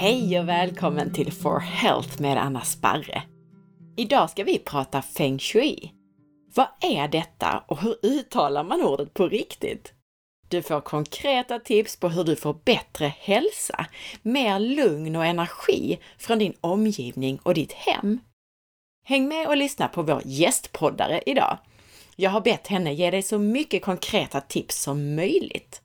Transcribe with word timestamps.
Hej 0.00 0.40
och 0.40 0.48
välkommen 0.48 1.12
till 1.12 1.32
For 1.32 1.58
Health 1.58 2.22
med 2.22 2.38
Anna 2.38 2.60
Sparre. 2.60 3.22
Idag 3.96 4.30
ska 4.30 4.44
vi 4.44 4.58
prata 4.58 5.02
Feng 5.02 5.38
Shui. 5.38 5.92
Vad 6.54 6.66
är 6.80 7.08
detta 7.08 7.64
och 7.66 7.80
hur 7.80 7.96
uttalar 8.02 8.64
man 8.64 8.82
ordet 8.82 9.14
på 9.14 9.28
riktigt? 9.28 9.92
Du 10.48 10.62
får 10.62 10.80
konkreta 10.80 11.58
tips 11.58 11.96
på 11.96 12.08
hur 12.08 12.24
du 12.24 12.36
får 12.36 12.56
bättre 12.64 13.14
hälsa, 13.18 13.86
mer 14.22 14.58
lugn 14.58 15.16
och 15.16 15.26
energi 15.26 15.98
från 16.18 16.38
din 16.38 16.54
omgivning 16.60 17.38
och 17.42 17.54
ditt 17.54 17.72
hem. 17.72 18.20
Häng 19.04 19.28
med 19.28 19.46
och 19.46 19.56
lyssna 19.56 19.88
på 19.88 20.02
vår 20.02 20.22
gästpoddare 20.24 21.22
idag. 21.26 21.58
Jag 22.16 22.30
har 22.30 22.40
bett 22.40 22.66
henne 22.66 22.92
ge 22.92 23.10
dig 23.10 23.22
så 23.22 23.38
mycket 23.38 23.82
konkreta 23.82 24.40
tips 24.40 24.82
som 24.82 25.14
möjligt. 25.14 25.79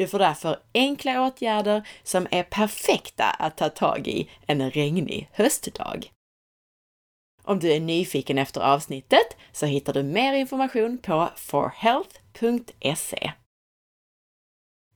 Du 0.00 0.06
får 0.06 0.18
därför 0.18 0.58
enkla 0.74 1.26
åtgärder 1.26 1.88
som 2.02 2.26
är 2.30 2.42
perfekta 2.42 3.24
att 3.24 3.56
ta 3.56 3.68
tag 3.68 4.08
i 4.08 4.30
en 4.46 4.70
regnig 4.70 5.28
höstdag. 5.32 6.12
Om 7.42 7.58
du 7.58 7.72
är 7.72 7.80
nyfiken 7.80 8.38
efter 8.38 8.60
avsnittet 8.60 9.36
så 9.52 9.66
hittar 9.66 9.92
du 9.92 10.02
mer 10.02 10.32
information 10.32 10.98
på 10.98 11.28
forhealth.se. 11.36 13.32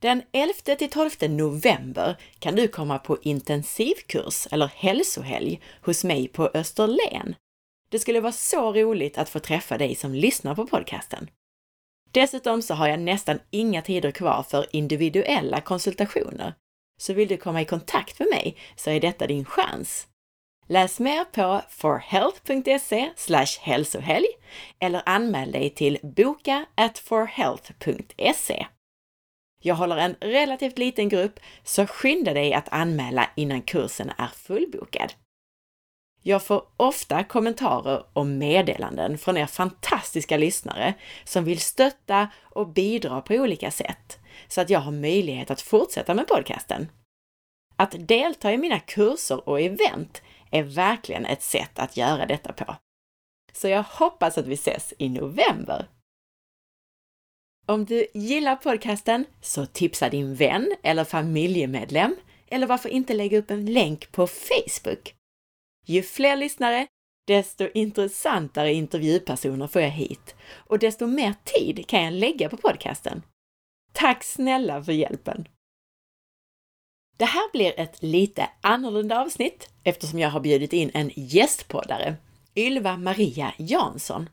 Den 0.00 0.22
11 0.32 0.52
till 0.78 0.90
12 0.90 1.10
november 1.20 2.16
kan 2.38 2.56
du 2.56 2.68
komma 2.68 2.98
på 2.98 3.18
intensivkurs 3.23 4.46
eller 4.50 4.66
hälsohelg 4.66 5.60
hos 5.82 6.04
mig 6.04 6.28
på 6.28 6.50
Österlen. 6.54 7.34
Det 7.88 7.98
skulle 7.98 8.20
vara 8.20 8.32
så 8.32 8.73
roligt 8.73 9.18
att 9.18 9.28
få 9.28 9.38
träffa 9.38 9.78
dig 9.78 9.95
som 9.95 10.14
lyssnar 10.14 10.54
på 10.54 10.66
podcasten. 10.66 11.28
Dessutom 12.15 12.62
så 12.62 12.74
har 12.74 12.88
jag 12.88 13.01
nästan 13.01 13.38
inga 13.51 13.82
tider 13.82 14.10
kvar 14.10 14.43
för 14.43 14.66
individuella 14.70 15.60
konsultationer. 15.60 16.54
Så 17.01 17.12
vill 17.12 17.29
du 17.29 17.37
komma 17.37 17.60
i 17.60 17.65
kontakt 17.65 18.18
med 18.18 18.29
mig 18.29 18.57
så 18.76 18.90
är 18.90 19.01
detta 19.01 19.26
din 19.26 19.45
chans. 19.45 20.07
Läs 20.66 21.01
mer 21.01 21.24
på 21.24 21.62
forhealth.se 21.70 23.10
hälsohelg 23.60 24.26
eller 24.79 25.02
anmäl 25.07 25.52
dig 25.52 25.70
till 25.70 25.98
boka 26.02 26.66
at 26.74 26.98
forhealth.se. 26.98 28.66
Jag 29.62 29.74
håller 29.74 29.96
en 29.96 30.16
relativt 30.20 30.79
liten 30.79 31.09
grupp, 31.09 31.40
så 31.62 31.87
skynda 31.87 32.35
dig 32.35 32.54
att 32.54 32.68
anmäla 32.68 33.30
innan 33.37 33.62
kursen 33.62 34.12
är 34.18 34.29
fullbokad. 34.35 35.12
Jag 36.26 36.42
får 36.42 36.66
ofta 36.76 37.24
kommentarer 37.24 38.06
och 38.12 38.26
meddelanden 38.26 39.18
från 39.18 39.36
er 39.36 39.46
fantastiska 39.46 40.36
lyssnare 40.36 40.94
som 41.24 41.44
vill 41.44 41.60
stötta 41.60 42.28
och 42.42 42.68
bidra 42.68 43.20
på 43.20 43.34
olika 43.34 43.70
sätt 43.70 44.18
så 44.48 44.60
att 44.60 44.70
jag 44.70 44.80
har 44.80 44.92
möjlighet 44.92 45.50
att 45.50 45.60
fortsätta 45.60 46.14
med 46.14 46.28
podcasten. 46.28 46.88
Att 47.76 48.08
delta 48.08 48.52
i 48.52 48.58
mina 48.58 48.80
kurser 48.80 49.48
och 49.48 49.60
event 49.60 50.22
är 50.50 50.62
verkligen 50.62 51.26
ett 51.26 51.42
sätt 51.42 51.78
att 51.78 51.96
göra 51.96 52.26
detta 52.26 52.52
på. 52.52 52.76
Så 53.52 53.68
jag 53.68 53.82
hoppas 53.82 54.38
att 54.38 54.46
vi 54.46 54.54
ses 54.54 54.95
i 54.98 55.08
november. 55.08 55.88
Om 57.66 57.84
du 57.84 58.06
gillar 58.14 58.56
podcasten 58.56 59.24
så 59.40 59.66
tipsa 59.66 60.08
din 60.08 60.34
vän 60.34 60.74
eller 60.82 61.04
familjemedlem 61.04 62.16
eller 62.46 62.66
varför 62.66 62.88
inte 62.88 63.14
lägga 63.14 63.38
upp 63.38 63.50
en 63.50 63.66
länk 63.66 64.12
på 64.12 64.26
Facebook? 64.26 65.14
Ju 65.84 66.03
fler 66.03 66.37
lyssnare, 66.37 66.87
desto 67.27 67.69
intressantare 67.75 68.72
intervjupersoner 68.72 69.66
får 69.66 69.82
jag 69.82 69.91
hit 69.91 70.34
och 70.54 70.78
desto 70.78 71.06
mer 71.06 71.34
tid 71.44 71.87
kan 71.87 72.04
jag 72.04 72.12
lägga 72.12 72.49
på 72.49 72.56
podcasten. 72.56 73.22
Tack 73.93 74.25
snälla 74.25 74.84
för 74.84 74.93
hjälpen! 74.93 75.49
Det 77.16 77.25
här 77.25 77.53
blir 77.53 77.81
ett 77.81 78.03
lite 78.03 78.48
annorlunda 78.60 79.20
avsnitt 79.20 79.70
eftersom 79.84 80.19
jag 80.19 80.31
har 80.31 80.41
bjudit 80.41 80.72
in 80.72 80.91
en 80.94 81.10
gästpoddare, 81.14 82.16
Ylva 82.56 82.97
Maria 82.97 83.54
Jansson. 83.58 84.28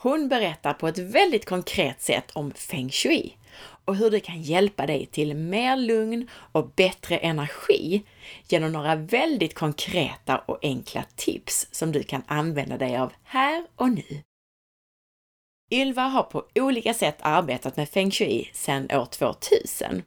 Hon 0.00 0.28
berättar 0.28 0.74
på 0.74 0.88
ett 0.88 0.98
väldigt 0.98 1.44
konkret 1.44 2.02
sätt 2.02 2.30
om 2.32 2.50
feng 2.50 2.90
shui 2.90 3.36
och 3.88 3.96
hur 3.96 4.10
det 4.10 4.20
kan 4.20 4.42
hjälpa 4.42 4.86
dig 4.86 5.06
till 5.06 5.36
mer 5.36 5.76
lugn 5.76 6.28
och 6.52 6.70
bättre 6.76 7.16
energi 7.16 8.02
genom 8.48 8.72
några 8.72 8.94
väldigt 8.94 9.54
konkreta 9.54 10.38
och 10.38 10.58
enkla 10.62 11.04
tips 11.16 11.68
som 11.70 11.92
du 11.92 12.02
kan 12.02 12.22
använda 12.26 12.78
dig 12.78 12.96
av 12.96 13.12
här 13.22 13.66
och 13.76 13.90
nu. 13.90 14.22
Ylva 15.70 16.02
har 16.02 16.22
på 16.22 16.44
olika 16.54 16.94
sätt 16.94 17.16
arbetat 17.20 17.76
med 17.76 17.88
feng 17.88 18.10
shui 18.10 18.50
sedan 18.52 18.88
år 18.92 19.06
2000 19.06 20.02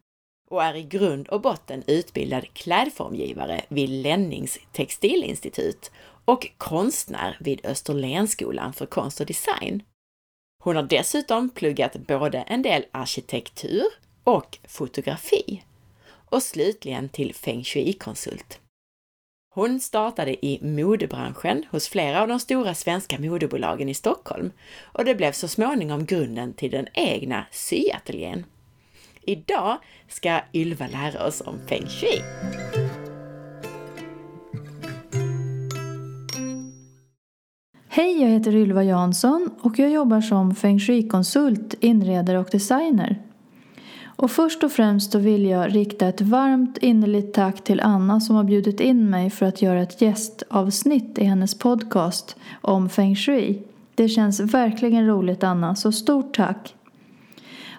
och 0.49 0.63
är 0.63 0.75
i 0.75 0.83
grund 0.83 1.27
och 1.27 1.41
botten 1.41 1.83
utbildad 1.87 2.53
klädformgivare 2.53 3.61
vid 3.67 3.89
Lennings 3.89 4.59
textilinstitut 4.71 5.91
och 6.25 6.47
konstnär 6.57 7.37
vid 7.39 7.65
Österlenskolan 7.65 8.73
för 8.73 8.85
konst 8.85 9.19
och 9.19 9.25
design. 9.25 9.83
Hon 10.63 10.75
har 10.75 10.83
dessutom 10.83 11.49
pluggat 11.49 11.95
både 11.95 12.37
en 12.37 12.61
del 12.61 12.85
arkitektur 12.91 13.83
och 14.23 14.57
fotografi 14.67 15.63
och 16.29 16.43
slutligen 16.43 17.09
till 17.09 17.35
feng 17.35 17.63
shui-konsult. 17.63 18.59
Hon 19.53 19.79
startade 19.79 20.45
i 20.45 20.59
modebranschen 20.61 21.65
hos 21.71 21.89
flera 21.89 22.21
av 22.21 22.27
de 22.27 22.39
stora 22.39 22.73
svenska 22.73 23.19
modebolagen 23.19 23.89
i 23.89 23.93
Stockholm 23.93 24.51
och 24.81 25.05
det 25.05 25.15
blev 25.15 25.31
så 25.31 25.47
småningom 25.47 26.05
grunden 26.05 26.53
till 26.53 26.71
den 26.71 26.87
egna 26.93 27.45
syateljén. 27.51 28.45
Idag 29.21 29.77
ska 30.07 30.41
Ylva 30.53 30.87
lära 30.87 31.27
oss 31.27 31.41
om 31.41 31.59
feng 31.67 31.87
shui. 31.87 32.21
Hej, 37.93 38.21
jag 38.21 38.29
heter 38.29 38.55
Ylva 38.55 38.83
Jansson 38.83 39.49
och 39.61 39.79
jag 39.79 39.91
jobbar 39.91 40.21
som 40.21 40.55
feng 40.55 40.79
shui-konsult, 40.79 41.75
inredare 41.79 42.39
och 42.39 42.49
designer. 42.51 43.21
Och 44.03 44.31
först 44.31 44.63
och 44.63 44.71
främst 44.71 45.11
så 45.11 45.19
vill 45.19 45.45
jag 45.45 45.75
rikta 45.75 46.07
ett 46.07 46.21
varmt 46.21 46.77
innerligt 46.77 47.33
tack 47.33 47.63
till 47.63 47.81
Anna 47.81 48.19
som 48.19 48.35
har 48.35 48.43
bjudit 48.43 48.79
in 48.79 49.09
mig 49.09 49.29
för 49.29 49.45
att 49.45 49.61
göra 49.61 49.81
ett 49.81 50.01
gästavsnitt 50.01 51.17
i 51.17 51.23
hennes 51.23 51.59
podcast 51.59 52.35
om 52.61 52.89
feng 52.89 53.15
shui. 53.15 53.63
Det 53.95 54.09
känns 54.09 54.39
verkligen 54.39 55.07
roligt 55.07 55.43
Anna, 55.43 55.75
så 55.75 55.91
stort 55.91 56.35
tack! 56.35 56.75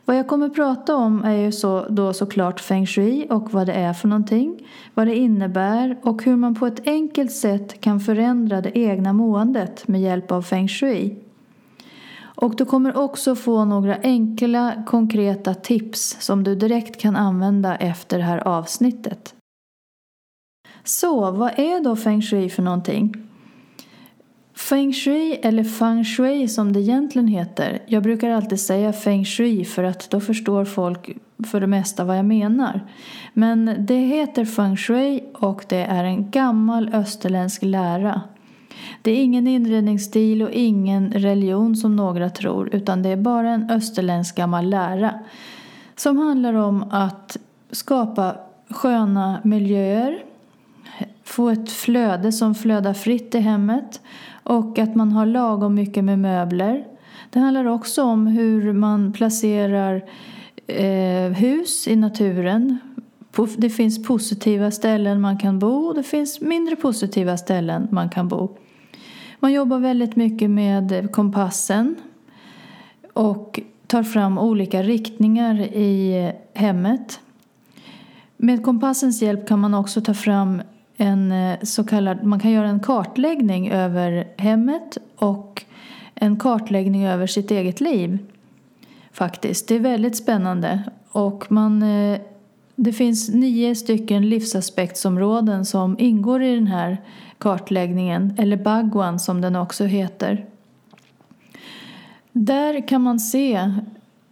Vad 0.05 0.17
jag 0.17 0.29
kommer 0.29 0.49
prata 0.49 0.97
om 0.97 1.25
är 1.25 1.37
ju 1.37 1.53
så, 1.53 1.87
då 1.89 2.13
såklart 2.13 2.61
feng 2.61 2.87
shui 2.87 3.27
och 3.31 3.53
vad 3.53 3.67
det 3.67 3.73
är 3.73 3.93
för 3.93 4.09
någonting, 4.09 4.69
vad 4.95 5.07
det 5.07 5.17
innebär 5.17 5.99
och 6.03 6.23
hur 6.23 6.37
man 6.37 6.55
på 6.55 6.67
ett 6.67 6.87
enkelt 6.87 7.33
sätt 7.33 7.81
kan 7.81 8.01
förändra 8.01 8.61
det 8.61 8.79
egna 8.79 9.13
måendet 9.13 9.89
med 9.89 10.01
hjälp 10.01 10.33
av 10.33 10.43
feng 10.43 10.69
shui. 10.69 11.17
Och 12.35 12.57
du 12.57 12.65
kommer 12.65 12.97
också 12.97 13.35
få 13.35 13.65
några 13.65 13.97
enkla 14.03 14.83
konkreta 14.87 15.55
tips 15.55 16.17
som 16.21 16.45
du 16.45 16.55
direkt 16.55 17.01
kan 17.01 17.17
använda 17.17 17.77
efter 17.77 18.19
det 18.19 18.25
här 18.25 18.39
avsnittet. 18.39 19.35
Så, 20.85 21.31
vad 21.31 21.59
är 21.59 21.85
då 21.85 21.97
feng 21.97 22.23
shui 22.23 22.51
för 22.51 22.63
någonting? 22.63 23.32
Feng 24.55 24.93
shui 24.93 25.41
eller 25.43 25.65
feng 25.65 26.05
shui 26.05 26.49
som 26.49 26.73
det 26.73 26.81
egentligen 26.81 27.29
heter. 27.29 27.83
Jag 27.87 28.03
brukar 28.03 28.31
alltid 28.31 28.61
säga 28.61 28.93
feng 28.93 29.25
shui 29.25 29.65
för 29.65 29.85
att 29.85 30.11
då 30.11 30.21
förstår 30.21 30.65
folk 30.65 31.11
för 31.47 31.61
det 31.61 31.67
mesta 31.67 32.05
vad 32.05 32.19
jag 32.19 32.25
menar. 32.25 32.81
Men 33.33 33.77
det 33.79 33.97
heter 33.97 34.45
feng 34.45 34.77
shui 34.77 35.25
och 35.35 35.65
det 35.69 35.85
är 35.85 36.05
en 36.05 36.31
gammal 36.31 36.95
österländsk 36.95 37.63
lära. 37.63 38.21
Det 39.03 39.11
är 39.11 39.23
ingen 39.23 39.47
inredningsstil 39.47 40.43
och 40.43 40.51
ingen 40.51 41.13
religion 41.13 41.77
som 41.77 41.97
några 41.97 42.31
tror 42.31 42.75
utan 42.75 43.03
det 43.03 43.09
är 43.09 43.17
bara 43.17 43.51
en 43.51 43.71
österländsk 43.71 44.37
gammal 44.37 44.71
lära 44.71 45.15
som 45.97 46.19
handlar 46.19 46.55
om 46.55 46.83
att 46.91 47.37
skapa 47.71 48.37
sköna 48.69 49.41
miljöer, 49.45 50.25
få 51.25 51.49
ett 51.49 51.73
flöde 51.73 52.33
som 52.33 52.55
flödar 52.55 52.95
fritt 52.95 53.35
i 53.35 53.39
hemmet 53.39 54.01
och 54.43 54.79
att 54.79 54.95
man 54.95 55.13
har 55.13 55.27
lagom 55.27 55.75
mycket 55.75 56.05
med 56.05 56.19
möbler. 56.19 56.87
Det 57.31 57.39
handlar 57.39 57.65
också 57.65 58.03
om 58.03 58.27
hur 58.27 58.73
man 58.73 59.13
placerar 59.13 60.05
eh, 60.67 61.33
hus 61.33 61.89
i 61.89 61.97
naturen. 61.97 62.79
Det 63.57 63.71
finns 63.71 64.03
positiva 64.03 64.71
ställen 64.71 65.21
man 65.21 65.39
kan 65.39 65.59
bo 65.59 65.87
och 65.87 65.95
det 65.95 66.03
finns 66.03 66.41
mindre 66.41 66.77
positiva 66.77 67.37
ställen 67.37 67.89
man 67.91 68.11
kan 68.11 68.29
bo. 68.29 68.57
Man 69.41 69.53
jobbar 69.53 69.79
väldigt 69.79 70.17
mycket 70.17 70.51
med 70.51 71.13
kompassen 71.13 71.95
och 73.13 73.61
tar 73.87 74.03
fram 74.03 74.39
olika 74.39 74.83
riktningar 74.83 75.61
i 75.61 76.33
hemmet. 76.55 77.21
Med 78.37 78.65
kompassens 78.65 79.23
hjälp 79.23 79.49
kan 79.49 79.59
man 79.61 79.75
också 79.75 80.01
ta 80.01 80.15
fram 80.15 80.63
en 80.97 81.33
eh, 81.33 81.59
så 81.63 81.85
kallad, 81.85 82.25
man 82.25 82.41
kan 82.41 82.51
göra 82.51 82.69
en 82.69 82.81
kartläggning 82.81 83.71
över 83.71 84.29
hemmet 84.37 84.99
och 85.17 85.65
en 86.15 86.37
kartläggning 86.37 87.07
över 87.07 87.27
sitt 87.27 87.51
eget 87.51 87.81
liv. 87.81 88.19
Faktiskt. 89.13 89.69
Det 89.69 89.75
är 89.75 89.81
väldigt 89.81 90.17
spännande. 90.17 90.83
Och 91.11 91.53
man, 91.53 91.83
eh, 91.83 92.21
det 92.77 92.93
finns 92.93 93.29
nio 93.29 93.75
stycken 93.75 94.29
livsaspektsområden 94.29 95.65
som 95.65 95.97
ingår 95.99 96.43
i 96.43 96.55
den 96.55 96.67
här 96.67 96.97
kartläggningen, 97.39 98.35
eller 98.39 98.57
Bagwan 98.57 99.19
som 99.19 99.41
den 99.41 99.57
också 99.57 99.85
heter. 99.85 100.47
Där 102.33 102.89
kan 102.89 103.03
man 103.03 103.21
se, 103.21 103.55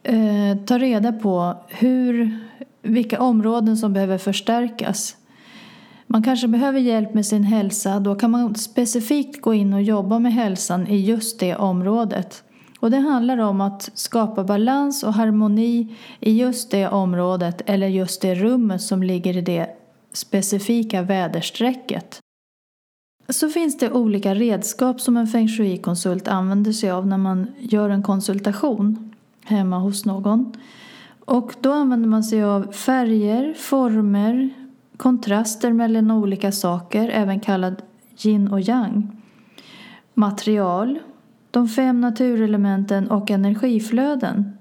eh, 0.02 0.56
ta 0.66 0.78
reda 0.78 1.12
på 1.12 1.54
hur, 1.68 2.38
vilka 2.82 3.20
områden 3.20 3.76
som 3.76 3.92
behöver 3.92 4.18
förstärkas. 4.18 5.16
Man 6.12 6.22
kanske 6.22 6.48
behöver 6.48 6.80
hjälp 6.80 7.14
med 7.14 7.26
sin 7.26 7.44
hälsa, 7.44 8.00
då 8.00 8.14
kan 8.14 8.30
man 8.30 8.54
specifikt 8.54 9.40
gå 9.40 9.54
in 9.54 9.72
och 9.72 9.82
jobba 9.82 10.18
med 10.18 10.32
hälsan 10.32 10.86
i 10.86 10.96
just 10.96 11.40
det 11.40 11.56
området. 11.56 12.44
Och 12.80 12.90
det 12.90 12.98
handlar 12.98 13.38
om 13.38 13.60
att 13.60 13.90
skapa 13.94 14.44
balans 14.44 15.02
och 15.02 15.14
harmoni 15.14 15.96
i 16.20 16.32
just 16.32 16.70
det 16.70 16.88
området 16.88 17.62
eller 17.66 17.86
just 17.86 18.22
det 18.22 18.34
rummet 18.34 18.82
som 18.82 19.02
ligger 19.02 19.36
i 19.36 19.40
det 19.40 19.66
specifika 20.12 21.02
väderstrecket. 21.02 22.18
Så 23.28 23.48
finns 23.48 23.78
det 23.78 23.90
olika 23.90 24.34
redskap 24.34 25.00
som 25.00 25.16
en 25.16 25.26
feng 25.26 25.48
shui-konsult 25.48 26.28
använder 26.28 26.72
sig 26.72 26.90
av 26.90 27.06
när 27.06 27.18
man 27.18 27.46
gör 27.58 27.90
en 27.90 28.02
konsultation 28.02 29.14
hemma 29.44 29.78
hos 29.78 30.04
någon. 30.04 30.52
Och 31.24 31.54
då 31.60 31.72
använder 31.72 32.08
man 32.08 32.24
sig 32.24 32.44
av 32.44 32.72
färger, 32.72 33.54
former, 33.54 34.59
kontraster 35.00 35.73
mellan 35.73 36.11
olika 36.11 36.52
saker, 36.52 37.08
även 37.08 37.41
kallad 37.41 37.82
yin 38.25 38.49
och 38.49 38.61
yang. 38.61 39.23
Material, 40.14 40.99
de 41.50 41.69
fem 41.69 42.00
naturelementen 42.00 43.11
och 43.11 43.31
energiflöden. 43.31 44.56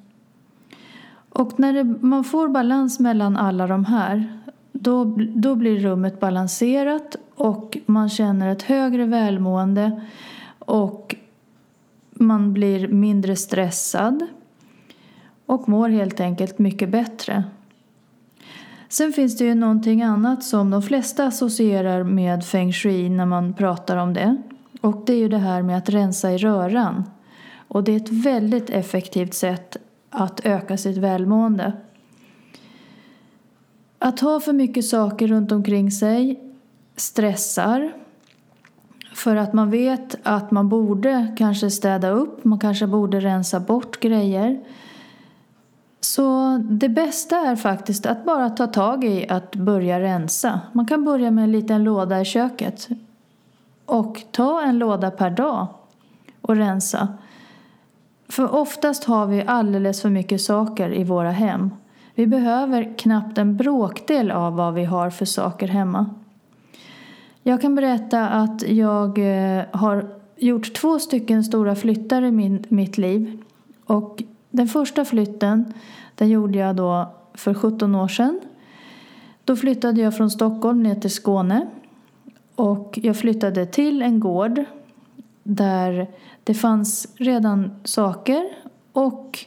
Och 1.29 1.59
när 1.59 1.73
det, 1.73 1.83
man 1.83 2.23
får 2.23 2.47
balans 2.47 2.99
mellan 2.99 3.37
alla 3.37 3.67
de 3.67 3.85
här 3.85 4.41
då, 4.71 5.17
då 5.35 5.55
blir 5.55 5.79
rummet 5.79 6.19
balanserat 6.19 7.15
och 7.35 7.77
man 7.85 8.09
känner 8.09 8.47
ett 8.47 8.61
högre 8.61 9.05
välmående 9.05 10.01
och 10.59 11.15
man 12.11 12.53
blir 12.53 12.87
mindre 12.87 13.35
stressad 13.35 14.27
och 15.45 15.69
mår 15.69 15.89
helt 15.89 16.19
enkelt 16.19 16.59
mycket 16.59 16.89
bättre. 16.89 17.43
Sen 18.89 19.13
finns 19.13 19.37
det 19.37 19.45
ju 19.45 19.55
någonting 19.55 20.01
annat 20.01 20.43
som 20.43 20.69
de 20.69 20.81
flesta 20.81 21.25
associerar 21.25 22.03
med 22.03 22.45
feng 22.45 22.73
shui 22.73 23.09
när 23.09 23.25
man 23.25 23.53
pratar 23.53 23.97
om 23.97 24.13
det. 24.13 24.41
Och 24.81 25.03
det 25.05 25.13
är 25.13 25.17
ju 25.17 25.29
det 25.29 25.37
här 25.37 25.61
med 25.61 25.77
att 25.77 25.89
rensa 25.89 26.31
i 26.31 26.37
röran. 26.37 27.03
Och 27.67 27.83
det 27.83 27.91
är 27.91 27.97
ett 27.97 28.09
väldigt 28.09 28.69
effektivt 28.69 29.33
sätt 29.33 29.77
att 30.09 30.45
öka 30.45 30.77
sitt 30.77 30.97
välmående. 30.97 31.73
Att 33.99 34.19
ha 34.19 34.39
för 34.39 34.53
mycket 34.53 34.85
saker 34.85 35.27
runt 35.27 35.51
omkring 35.51 35.91
sig 35.91 36.39
stressar. 36.95 37.91
För 39.13 39.35
att 39.35 39.53
man 39.53 39.69
vet 39.71 40.15
att 40.23 40.51
man 40.51 40.69
borde 40.69 41.35
kanske 41.37 41.69
städa 41.69 42.09
upp, 42.09 42.45
man 42.45 42.59
kanske 42.59 42.87
borde 42.87 43.19
rensa 43.19 43.59
bort 43.59 43.99
grejer. 43.99 44.59
Så 46.01 46.57
det 46.57 46.89
bästa 46.89 47.37
är 47.37 47.55
faktiskt 47.55 48.05
att 48.05 48.25
bara 48.25 48.49
ta 48.49 48.67
tag 48.67 49.03
i 49.03 49.29
att 49.29 49.55
börja 49.55 49.99
rensa. 49.99 50.61
Man 50.73 50.87
kan 50.87 51.05
börja 51.05 51.31
med 51.31 51.43
en 51.43 51.51
liten 51.51 51.83
låda 51.83 52.21
i 52.21 52.25
köket. 52.25 52.89
Och 53.85 54.23
ta 54.31 54.61
en 54.61 54.79
låda 54.79 55.11
per 55.11 55.29
dag 55.29 55.67
och 56.41 56.55
rensa. 56.55 57.07
För 58.29 58.55
oftast 58.55 59.03
har 59.03 59.25
vi 59.25 59.43
alldeles 59.47 60.01
för 60.01 60.09
mycket 60.09 60.41
saker 60.41 60.93
i 60.93 61.03
våra 61.03 61.31
hem. 61.31 61.71
Vi 62.15 62.27
behöver 62.27 62.97
knappt 62.97 63.37
en 63.37 63.57
bråkdel 63.57 64.31
av 64.31 64.55
vad 64.55 64.73
vi 64.73 64.85
har 64.85 65.09
för 65.09 65.25
saker 65.25 65.67
hemma. 65.67 66.05
Jag 67.43 67.61
kan 67.61 67.75
berätta 67.75 68.27
att 68.27 68.69
jag 68.69 69.17
eh, 69.17 69.63
har 69.71 70.09
gjort 70.35 70.73
två 70.73 70.99
stycken 70.99 71.43
stora 71.43 71.75
flyttar 71.75 72.21
i 72.21 72.31
min, 72.31 72.65
mitt 72.69 72.97
liv. 72.97 73.43
Och 73.85 74.23
den 74.49 74.67
första 74.67 75.05
flytten 75.05 75.73
den 76.15 76.29
gjorde 76.29 76.57
jag 76.57 76.75
då 76.75 77.13
för 77.33 77.53
17 77.53 77.95
år 77.95 78.07
sedan. 78.07 78.39
Då 79.45 79.55
flyttade 79.55 80.01
jag 80.01 80.17
från 80.17 80.29
Stockholm 80.29 80.83
ner 80.83 80.95
till 80.95 81.13
Skåne. 81.13 81.67
Och 82.55 82.99
jag 83.03 83.17
flyttade 83.17 83.65
till 83.65 84.01
en 84.01 84.19
gård 84.19 84.63
där 85.43 86.07
det 86.43 86.53
fanns 86.53 87.07
redan 87.17 87.71
saker 87.83 88.49
och 88.93 89.45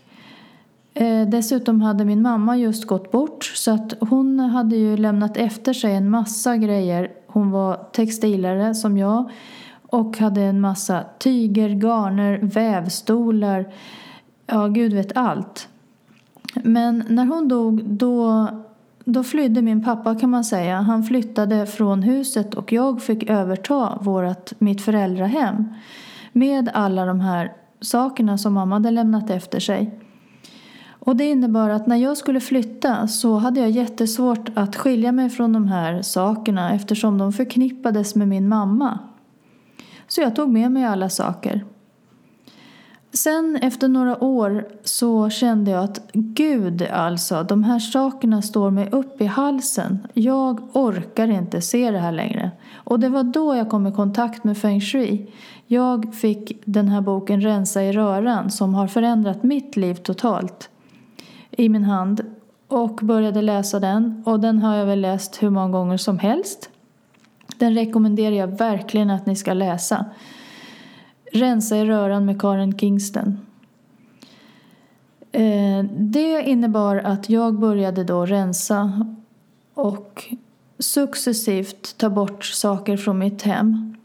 Eh, 0.94 1.28
dessutom 1.28 1.81
hade 1.81 2.05
min 2.05 2.22
mamma 2.22 2.56
just 2.56 2.84
gått 2.84 3.10
bort 3.10 3.44
så 3.44 3.70
att 3.70 3.94
hon 4.00 4.40
hade 4.40 4.76
ju 4.76 4.96
lämnat 4.96 5.37
efter 5.37 5.72
sig 5.72 5.94
en 5.94 6.10
massa 6.10 6.56
grejer. 6.56 7.10
Hon 7.26 7.50
var 7.50 7.76
textilare 7.93 8.75
som 8.75 8.98
jag 8.98 9.31
och 9.82 10.19
hade 10.19 10.43
en 10.43 10.60
massa 10.60 11.05
tyger, 11.19 11.69
garner, 11.69 12.38
vävstolar, 12.43 13.72
ja 14.47 14.69
gud 14.69 14.93
vet 14.93 15.17
allt. 15.17 15.69
Men 16.55 17.05
när 17.09 17.25
hon 17.25 17.49
dog 17.49 17.85
då, 17.85 18.49
då 19.05 19.23
flydde 19.23 19.62
min 19.62 19.85
pappa 19.85 20.15
kan 20.15 20.31
man 20.31 20.44
säga. 20.44 20.81
Han 20.81 21.05
flyttade 21.05 21.67
från 21.67 22.03
huset 22.03 22.55
och 22.55 22.73
jag 22.73 23.03
fick 23.03 23.31
överta 23.31 23.99
vårat, 24.00 24.53
mitt 24.59 24.83
föräldrahem 24.83 25.65
med 26.33 26.71
alla 26.75 27.05
de 27.05 27.21
här 27.21 27.53
sakerna 27.81 28.39
som 28.39 28.53
mamma 28.55 28.75
hade 28.75 28.91
lämnat 28.91 29.31
efter 29.31 29.61
sig. 29.61 29.99
Och 31.05 31.17
det 31.17 31.25
innebar 31.25 31.71
att 31.71 31.87
när 31.87 31.97
jag 31.97 32.17
skulle 32.17 32.41
flytta 32.41 33.09
så 33.09 33.37
hade 33.37 33.61
jag 33.61 33.71
jättesvårt 33.71 34.50
att 34.55 34.77
skilja 34.77 35.12
mig 35.12 35.31
från 35.31 35.53
de 35.53 35.69
här 35.69 36.03
sakerna 36.03 36.73
eftersom 36.75 37.19
de 37.19 37.33
förknippades 37.33 38.15
med 38.15 38.29
min 38.29 38.49
mamma. 38.49 38.99
Så 40.09 40.21
jag 40.21 40.37
tog 40.37 40.49
med 40.49 40.73
mig 40.73 40.85
alla 40.85 41.09
saker. 41.09 41.65
Sen 43.14 43.56
efter 43.56 43.88
några 43.88 44.25
år 44.25 44.69
så 44.85 45.31
kände 45.31 45.70
jag 45.70 45.85
att 45.85 46.00
gud 46.12 46.82
alltså, 46.82 47.43
de 47.43 47.64
här 47.64 47.79
sakerna 47.79 48.43
står 48.43 48.70
mig 48.70 48.88
upp 48.91 49.20
i 49.20 49.26
halsen. 49.26 49.99
Jag 50.12 50.61
orkar 50.73 51.29
inte 51.29 51.61
se 51.61 51.91
det 51.91 51.99
här 51.99 52.12
längre. 52.12 52.50
Och 52.75 53.00
det 53.00 53.09
var 53.09 53.23
då 53.23 53.55
jag 53.55 53.70
kom 53.70 53.87
i 53.87 53.93
kontakt 53.93 54.44
med 54.44 54.59
feng 54.59 54.81
shui. 54.81 55.32
Jag 55.67 56.14
fick 56.14 56.62
den 56.64 56.88
här 56.88 57.00
boken 57.00 57.41
Rensa 57.41 57.82
i 57.82 57.93
röran 57.93 58.50
som 58.50 58.75
har 58.75 58.86
förändrat 58.86 59.43
mitt 59.43 59.77
liv 59.77 59.94
totalt 59.94 60.70
i 61.51 61.69
min 61.69 61.84
hand 61.84 62.25
och 62.69 63.01
började 63.03 63.43
läsa 63.43 63.81
den. 63.81 64.22
Och 64.27 64.41
den 64.41 64.58
har 64.58 64.77
jag 64.77 64.86
väl 64.86 65.01
läst 65.01 65.43
hur 65.43 65.51
många 65.51 65.72
gånger 65.72 65.96
som 65.96 66.19
helst. 66.19 66.70
Den 67.56 67.75
rekommenderar 67.75 68.36
jag 68.36 68.58
verkligen 68.58 69.10
att 69.10 69.27
ni 69.27 69.36
ska 69.36 69.53
läsa. 69.53 70.05
Rensa 71.32 71.77
i 71.77 71.84
röran 71.84 72.24
med 72.24 72.41
Karen 72.41 72.79
Kingston. 72.79 73.39
Eh, 75.32 75.84
det 75.91 76.43
innebar 76.43 76.96
att 76.96 77.31
jag 77.31 77.58
började 77.58 78.05
då 78.05 78.27
rensa 78.27 79.06
och 79.74 80.24
successivt 80.79 81.98
ta 81.98 82.10
bort 82.10 82.44
saker 82.44 82.96
från 82.96 83.19
mitt 83.19 83.43
hem. 83.43 83.96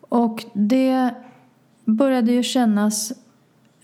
Och 0.00 0.44
det 0.52 1.10
började 1.84 2.32
ju 2.32 2.42
kännas 2.42 3.12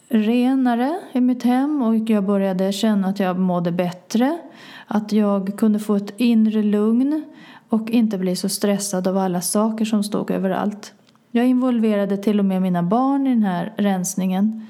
renare 0.09 1.01
i 1.13 1.21
mitt 1.21 1.43
hem 1.43 1.83
och 1.83 2.11
jag 2.11 2.25
började 2.25 2.73
känna 2.73 3.09
att 3.09 3.21
jag 3.21 3.39
mådde 3.39 3.73
bättre. 3.73 4.39
Att 4.87 5.13
jag 5.13 5.59
kunde 5.59 5.79
få 5.79 5.97
ett 5.97 6.15
inre 6.17 6.63
lugn 6.63 7.25
och 7.69 7.91
inte 7.91 8.19
bli 8.19 8.37
så 8.37 8.49
stressad 8.49 9.09
av 9.09 9.19
alla 9.19 9.41
saker 9.41 9.85
som 9.85 10.05
stod 10.05 10.31
överallt. 10.31 10.95
Jag 11.39 11.47
involverade 11.47 12.17
till 12.17 12.39
och 12.39 12.45
med 12.45 12.63
mina 12.63 12.83
barn 12.83 13.27
i 13.27 13.31
den 13.31 13.43
här 13.43 13.73
rensningen. 13.77 14.67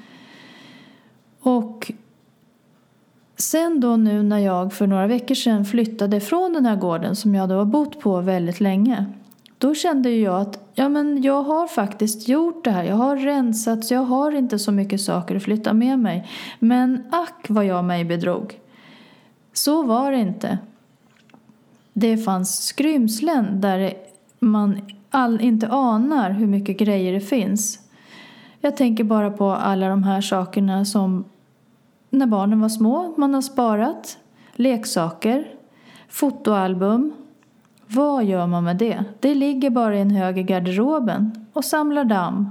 Och 1.41 1.91
sen 3.37 3.79
då 3.79 3.95
nu 3.95 4.23
när 4.23 4.39
jag 4.39 4.73
för 4.73 4.87
några 4.87 5.07
veckor 5.07 5.35
sedan 5.35 5.65
flyttade 5.65 6.19
från 6.19 6.53
den 6.53 6.65
här 6.65 6.75
gården 6.75 7.15
som 7.15 7.35
jag 7.35 7.49
då 7.49 7.55
har 7.55 7.65
bott 7.65 7.99
på 7.99 8.21
väldigt 8.21 8.59
länge 8.59 9.05
då 9.59 9.75
kände 9.75 10.09
jag 10.09 10.41
att 10.41 10.59
ja, 10.73 10.89
men 10.89 11.21
jag 11.21 11.43
har 11.43 11.67
faktiskt 11.67 12.27
gjort 12.27 12.63
det 12.63 12.71
här. 12.71 12.83
Jag 12.83 12.95
har 12.95 13.17
rensat 13.17 13.85
så 13.85 13.93
jag 13.93 14.01
har 14.01 14.31
inte 14.31 14.59
så 14.59 14.71
mycket 14.71 15.01
saker 15.01 15.35
att 15.35 15.43
flytta 15.43 15.73
med 15.73 15.99
mig. 15.99 16.27
Men 16.59 17.03
ack 17.11 17.45
vad 17.49 17.65
jag 17.65 17.85
mig 17.85 18.05
bedrog. 18.05 18.59
Så 19.53 19.83
var 19.83 20.11
det 20.11 20.17
inte. 20.17 20.57
Det 21.93 22.17
fanns 22.17 22.63
skrymslen 22.63 23.61
där 23.61 23.93
man 24.39 24.81
all, 25.09 25.41
inte 25.41 25.67
anar 25.67 26.29
hur 26.29 26.47
mycket 26.47 26.77
grejer 26.77 27.13
det 27.13 27.21
finns. 27.21 27.79
Jag 28.61 28.77
tänker 28.77 29.03
bara 29.03 29.31
på 29.31 29.51
alla 29.51 29.89
de 29.89 30.03
här 30.03 30.21
sakerna 30.21 30.85
som 30.85 31.25
när 32.09 32.27
barnen 32.27 32.61
var 32.61 32.69
små 32.69 33.13
man 33.17 33.33
har 33.33 33.41
sparat. 33.41 34.17
Leksaker, 34.53 35.47
fotoalbum, 36.09 37.13
vad 37.87 38.25
gör 38.25 38.47
man 38.47 38.63
med 38.63 38.77
det? 38.77 39.03
Det 39.19 39.35
ligger 39.35 39.69
bara 39.69 39.95
i 39.95 40.01
en 40.01 40.11
hög 40.11 40.37
i 40.37 40.43
garderoben 40.43 41.45
och 41.53 41.65
samlar 41.65 42.03
damm. 42.03 42.49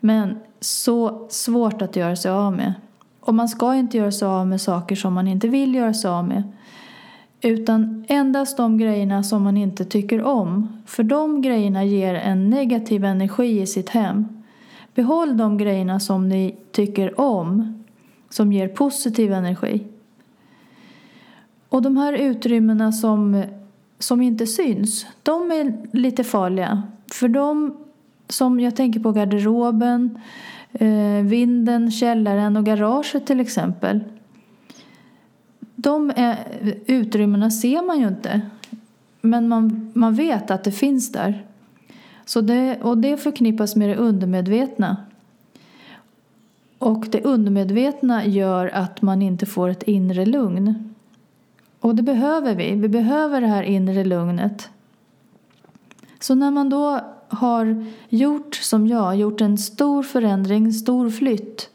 Men 0.00 0.38
så 0.60 1.26
svårt 1.30 1.82
att 1.82 1.96
göra 1.96 2.16
sig 2.16 2.30
av 2.30 2.52
med. 2.52 2.74
Och 3.20 3.34
man 3.34 3.48
ska 3.48 3.74
inte 3.74 3.96
göra 3.96 4.12
sig 4.12 4.28
av 4.28 4.46
med 4.46 4.60
saker 4.60 4.96
som 4.96 5.14
man 5.14 5.28
inte 5.28 5.48
vill 5.48 5.74
göra 5.74 5.94
sig 5.94 6.10
av 6.10 6.28
med. 6.28 6.42
Utan 7.40 8.04
endast 8.08 8.56
de 8.56 8.78
grejerna 8.78 9.22
som 9.22 9.42
man 9.42 9.56
inte 9.56 9.84
tycker 9.84 10.22
om. 10.22 10.68
För 10.86 11.02
de 11.02 11.42
grejerna 11.42 11.84
ger 11.84 12.14
en 12.14 12.50
negativ 12.50 13.04
energi 13.04 13.60
i 13.60 13.66
sitt 13.66 13.88
hem. 13.88 14.26
Behåll 14.94 15.36
de 15.36 15.58
grejerna 15.58 16.00
som 16.00 16.28
ni 16.28 16.56
tycker 16.72 17.20
om, 17.20 17.74
som 18.30 18.52
ger 18.52 18.68
positiv 18.68 19.32
energi. 19.32 19.82
Och 21.68 21.82
de 21.82 21.96
här 21.96 22.12
utrymmena 22.12 22.92
som, 22.92 23.42
som 23.98 24.22
inte 24.22 24.46
syns, 24.46 25.06
de 25.22 25.50
är 25.50 25.96
lite 25.96 26.24
farliga. 26.24 26.82
För 27.12 27.28
de 27.28 27.76
som 28.28 28.60
jag 28.60 28.76
tänker 28.76 29.00
på 29.00 29.12
garderoben, 29.12 30.18
eh, 30.72 31.24
vinden, 31.24 31.90
källaren 31.90 32.56
och 32.56 32.64
garaget 32.64 33.26
till 33.26 33.40
exempel. 33.40 34.04
De 35.86 36.12
är, 36.16 36.38
utrymmena 36.86 37.50
ser 37.50 37.82
man 37.82 38.00
ju 38.00 38.08
inte. 38.08 38.40
Men 39.20 39.48
man, 39.48 39.92
man 39.94 40.14
vet 40.14 40.50
att 40.50 40.64
det 40.64 40.72
finns 40.72 41.12
där. 41.12 41.44
Så 42.24 42.40
det, 42.40 42.82
och 42.82 42.98
det 42.98 43.16
förknippas 43.16 43.76
med 43.76 43.88
det 43.88 43.96
undermedvetna. 43.96 44.96
Och 46.78 47.06
det 47.10 47.22
undermedvetna 47.22 48.26
gör 48.26 48.70
att 48.74 49.02
man 49.02 49.22
inte 49.22 49.46
får 49.46 49.68
ett 49.68 49.82
inre 49.82 50.26
lugn. 50.26 50.94
Och 51.80 51.94
det 51.94 52.02
behöver 52.02 52.54
vi. 52.54 52.74
Vi 52.74 52.88
behöver 52.88 53.40
det 53.40 53.46
här 53.46 53.62
inre 53.62 54.04
lugnet. 54.04 54.68
Så 56.20 56.34
när 56.34 56.50
man 56.50 56.68
då 56.68 57.00
har 57.28 57.86
gjort 58.08 58.54
som 58.54 58.86
jag, 58.86 59.16
gjort 59.16 59.40
en 59.40 59.58
stor 59.58 60.02
förändring, 60.02 60.72
stor 60.72 61.10
flytt, 61.10 61.70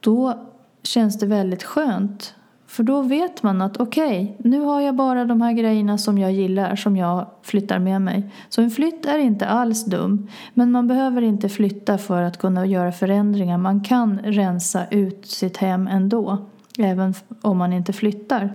då 0.00 0.46
känns 0.82 1.18
det 1.18 1.26
väldigt 1.26 1.62
skönt. 1.62 2.34
För 2.66 2.82
då 2.82 3.02
vet 3.02 3.42
man 3.42 3.62
att 3.62 3.76
okej, 3.76 4.36
okay, 4.38 4.50
nu 4.50 4.60
har 4.60 4.80
jag 4.80 4.94
bara 4.94 5.24
de 5.24 5.40
här 5.40 5.52
grejerna 5.52 5.98
som 5.98 6.18
jag 6.18 6.32
gillar, 6.32 6.76
som 6.76 6.96
jag 6.96 7.26
flyttar 7.42 7.78
med 7.78 8.02
mig. 8.02 8.30
Så 8.48 8.62
en 8.62 8.70
flytt 8.70 9.06
är 9.06 9.18
inte 9.18 9.46
alls 9.46 9.84
dum. 9.84 10.28
Men 10.54 10.70
man 10.72 10.88
behöver 10.88 11.22
inte 11.22 11.48
flytta 11.48 11.98
för 11.98 12.22
att 12.22 12.38
kunna 12.38 12.66
göra 12.66 12.92
förändringar. 12.92 13.58
Man 13.58 13.80
kan 13.80 14.18
rensa 14.18 14.86
ut 14.90 15.26
sitt 15.26 15.56
hem 15.56 15.86
ändå, 15.86 16.38
även 16.78 17.14
om 17.42 17.58
man 17.58 17.72
inte 17.72 17.92
flyttar. 17.92 18.50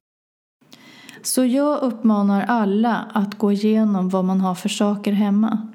Så 1.24 1.46
jag 1.46 1.82
uppmanar 1.82 2.46
alla 2.48 3.06
att 3.14 3.38
gå 3.38 3.52
igenom 3.52 4.10
vad 4.10 4.26
man 4.26 4.42
har 4.42 4.56
för 4.56 4.70
saker 4.70 5.12
hemma. 5.12 5.68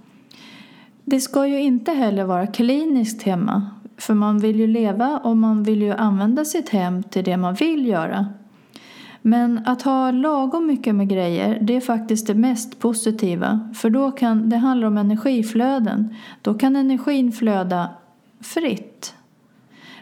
Det 1.04 1.20
ska 1.20 1.46
ju 1.46 1.60
inte 1.60 1.92
heller 1.92 2.24
vara 2.24 2.46
kliniskt 2.46 3.22
hemma. 3.22 3.70
För 3.98 4.14
man 4.14 4.38
vill 4.38 4.60
ju 4.60 4.66
leva 4.66 5.18
och 5.18 5.36
man 5.36 5.62
vill 5.62 5.82
ju 5.82 5.92
använda 5.92 6.44
sitt 6.44 6.68
hem 6.68 7.02
till 7.02 7.24
det 7.24 7.36
man 7.36 7.54
vill 7.54 7.86
göra. 7.86 8.26
Men 9.22 9.60
att 9.66 9.82
ha 9.82 10.10
lagom 10.10 10.66
mycket 10.66 10.94
med 10.94 11.08
grejer, 11.08 11.58
det 11.60 11.76
är 11.76 11.80
faktiskt 11.80 12.26
det 12.26 12.34
mest 12.34 12.78
positiva. 12.78 13.70
För 13.74 13.90
då 13.90 14.10
kan, 14.10 14.50
det 14.50 14.56
handlar 14.56 14.88
om 14.88 14.98
energiflöden. 14.98 16.14
Då 16.42 16.54
kan 16.54 16.76
energin 16.76 17.32
flöda 17.32 17.88
fritt. 18.40 19.14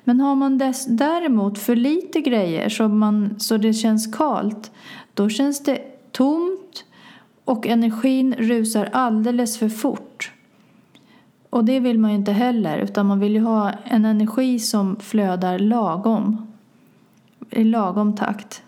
Men 0.05 0.21
har 0.21 0.35
man 0.35 0.59
dess, 0.59 0.87
däremot 0.87 1.59
för 1.59 1.77
lite 1.77 2.21
grejer 2.21 2.69
så, 2.69 2.89
man, 2.89 3.35
så 3.39 3.57
det 3.57 3.73
känns 3.73 4.15
kalt, 4.15 4.71
då 5.15 5.29
känns 5.29 5.65
det 5.65 5.79
tomt 6.13 6.85
och 7.45 7.67
energin 7.67 8.35
rusar 8.39 8.89
alldeles 8.93 9.59
för 9.59 9.69
fort. 9.69 10.34
Och 11.55 11.65
det 11.65 11.81
vill 11.81 11.99
man 11.99 12.11
ju 12.11 12.17
inte 12.17 12.33
heller, 12.33 12.79
utan 12.79 13.07
man 13.07 13.21
vill 13.21 13.33
ju 13.35 13.41
ha 13.41 13.73
en 13.85 14.05
energi 14.05 14.59
som 14.59 14.97
flödar 14.97 15.59
lagom. 15.59 16.47
I 17.51 17.65
lagom 17.65 18.17
takt. 18.17 18.63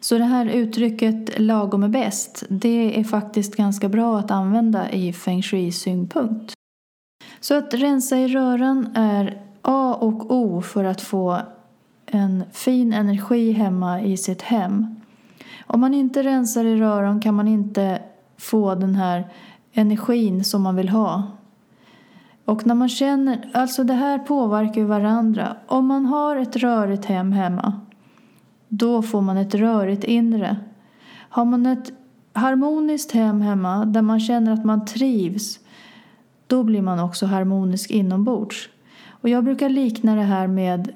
Så 0.00 0.18
det 0.18 0.24
här 0.24 0.46
uttrycket 0.46 1.40
lagom 1.40 1.82
är 1.82 1.88
bäst, 1.88 2.44
det 2.48 3.00
är 3.00 3.04
faktiskt 3.04 3.56
ganska 3.56 3.88
bra 3.88 4.18
att 4.18 4.30
använda 4.30 4.90
i 4.90 5.12
feng 5.12 5.42
shui-synpunkt. 5.42 6.52
Så 7.40 7.54
att 7.58 7.74
rensa 7.74 8.18
i 8.18 8.28
röran 8.28 8.88
är 8.94 9.42
A 9.62 9.96
och 10.00 10.32
O 10.32 10.62
för 10.62 10.84
att 10.84 11.00
få 11.00 11.38
en 12.06 12.44
fin 12.52 12.92
energi 12.92 13.52
hemma 13.52 14.02
i 14.02 14.16
sitt 14.16 14.42
hem. 14.42 14.96
Om 15.66 15.80
man 15.80 15.94
inte 15.94 16.22
rensar 16.22 16.64
i 16.64 16.76
röran 16.76 17.20
kan 17.20 17.34
man 17.34 17.48
inte 17.48 18.02
få 18.36 18.74
den 18.74 18.94
här 18.94 19.28
energin 19.72 20.44
som 20.44 20.62
man 20.62 20.76
vill 20.76 20.88
ha. 20.88 21.37
Och 22.48 22.66
när 22.66 22.74
man 22.74 22.88
känner, 22.88 23.50
alltså 23.52 23.84
det 23.84 23.94
här 23.94 24.18
påverkar 24.18 24.80
ju 24.80 24.86
varandra. 24.86 25.56
Om 25.66 25.86
man 25.86 26.06
har 26.06 26.36
ett 26.36 26.56
rörigt 26.56 27.04
hem 27.04 27.32
hemma, 27.32 27.80
då 28.68 29.02
får 29.02 29.20
man 29.20 29.36
ett 29.36 29.54
rörigt 29.54 30.04
inre. 30.04 30.56
Har 31.28 31.44
man 31.44 31.66
ett 31.66 31.92
harmoniskt 32.32 33.12
hem 33.12 33.40
hemma 33.40 33.84
där 33.84 34.02
man 34.02 34.20
känner 34.20 34.52
att 34.52 34.64
man 34.64 34.84
trivs, 34.84 35.58
då 36.46 36.62
blir 36.62 36.82
man 36.82 37.00
också 37.00 37.26
harmonisk 37.26 37.90
inombords. 37.90 38.68
Och 39.08 39.28
jag 39.28 39.44
brukar 39.44 39.68
likna 39.68 40.14
det 40.14 40.22
här 40.22 40.46
med 40.46 40.92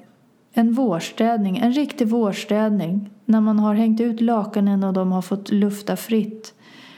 en 0.53 0.73
vårstädning, 0.73 1.57
en 1.57 1.71
riktig 1.73 2.07
vårstädning. 2.07 3.09
När 3.25 3.41
man 3.41 3.59
har 3.59 3.75
hängt 3.75 4.01
ut 4.01 4.21
lakanen 4.21 4.83
och 4.83 4.93
de 4.93 5.11
har 5.11 5.21
fått 5.21 5.51
lufta 5.51 5.95
fritt. 5.95 6.53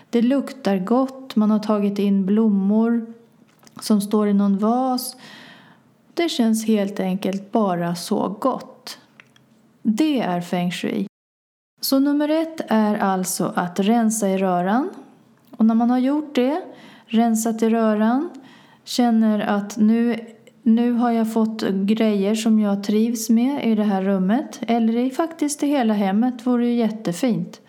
Det 0.10 0.22
luktar 0.22 0.78
gott, 0.78 1.36
man 1.36 1.52
har 1.52 1.60
tagit 1.60 2.00
in 2.00 2.26
blommor 2.26 3.16
som 3.82 4.02
står 4.02 4.28
i 4.28 4.34
någon 4.34 4.58
vas. 4.58 5.16
Det 6.14 6.30
känns 6.30 6.66
helt 6.66 7.00
enkelt 7.00 7.52
bara 7.52 7.96
så 7.96 8.30
gott. 8.40 8.98
Det 9.82 10.20
är 10.20 10.42
feng 10.42 10.72
shui. 10.72 11.08
Så 11.82 12.00
nummer 12.00 12.30
ett 12.30 12.62
är 12.68 12.96
alltså 12.96 13.54
att 13.56 13.80
rensa 13.80 14.30
i 14.30 14.38
röran. 14.38 14.90
Och 15.58 15.66
när 15.66 15.76
man 15.76 15.90
har 15.90 16.00
gjort 16.00 16.36
det, 16.36 16.62
rensat 17.06 17.64
i 17.64 17.70
röran, 17.70 18.30
känner 18.84 19.40
att 19.40 19.78
nu, 19.78 20.20
nu 20.62 20.92
har 20.92 21.12
jag 21.12 21.34
fått 21.34 21.62
grejer 21.70 22.36
som 22.36 22.60
jag 22.60 22.84
trivs 22.84 23.30
med 23.30 23.66
i 23.66 23.76
det 23.76 23.84
här 23.84 24.02
rummet, 24.02 24.60
eller 24.68 24.98
i 24.98 25.10
faktiskt 25.10 25.64
i 25.64 25.68
hela 25.68 25.94
hemmet, 25.94 26.48
vore 26.48 26.68
ju 26.68 26.74
jättefint. 26.76 27.62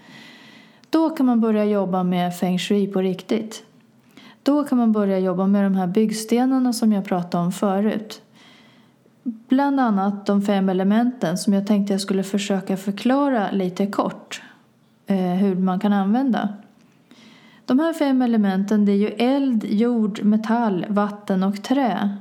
Då 0.91 1.11
kan 1.11 1.27
man 1.27 1.41
börja 1.41 1.65
jobba 1.65 2.03
med 2.03 2.37
feng 2.39 2.59
shui 2.59 2.87
på 2.87 3.01
riktigt. 3.01 3.66
Då 4.47 4.65
kan 4.65 4.79
man 4.79 4.93
börja 4.93 5.19
jobba 5.19 5.47
med 5.47 5.65
de 5.65 5.75
här 5.75 5.87
byggstenarna 5.87 6.73
som 6.73 6.93
jag 6.93 7.05
pratade 7.05 7.45
om 7.45 7.53
förut. 7.53 8.23
Bland 9.23 9.81
annat 9.81 10.27
de 10.27 10.43
fem 10.43 10.69
elementen 10.69 11.39
som 11.39 11.53
jag 11.53 11.67
tänkte 11.67 11.93
jag 11.93 12.01
skulle 12.01 12.23
försöka 12.23 12.77
förklara 12.77 13.51
lite 13.51 13.87
kort 13.87 14.43
eh, 15.07 15.17
hur 15.17 15.57
man 15.57 15.81
kan 15.81 15.93
använda. 15.93 16.49
De 17.65 17.79
här 17.79 17.93
fem 17.93 18.23
elementen 18.23 18.85
det 18.85 18.93
är 18.93 18.97
ju 18.97 19.09
eld, 19.09 19.65
jord, 19.65 20.25
metall, 20.25 20.87
vatten 20.89 21.43
och 21.43 21.63
trä. 21.63 22.17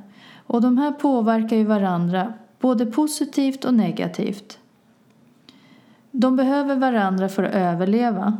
Och 0.47 0.61
de 0.61 0.77
här 0.77 0.91
påverkar 0.91 1.55
ju 1.55 1.63
varandra 1.63 2.33
både 2.59 2.85
positivt 2.85 3.65
och 3.65 3.73
negativt. 3.73 4.59
De 6.11 6.35
behöver 6.35 6.75
varandra 6.75 7.29
för 7.29 7.43
att 7.43 7.55
överleva. 7.55 8.37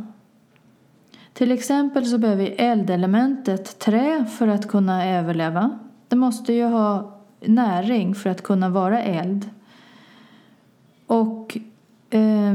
Till 1.36 1.52
exempel 1.52 2.06
så 2.06 2.18
behöver 2.18 2.54
eldelementet 2.58 3.78
trä 3.78 4.24
för 4.24 4.48
att 4.48 4.68
kunna 4.68 5.06
överleva. 5.06 5.78
Det 6.08 6.16
måste 6.16 6.52
ju 6.52 6.64
ha 6.64 7.18
näring 7.40 8.14
för 8.14 8.30
att 8.30 8.42
kunna 8.42 8.68
vara 8.68 9.02
eld. 9.02 9.50
Och 11.06 11.58
eh, 12.10 12.54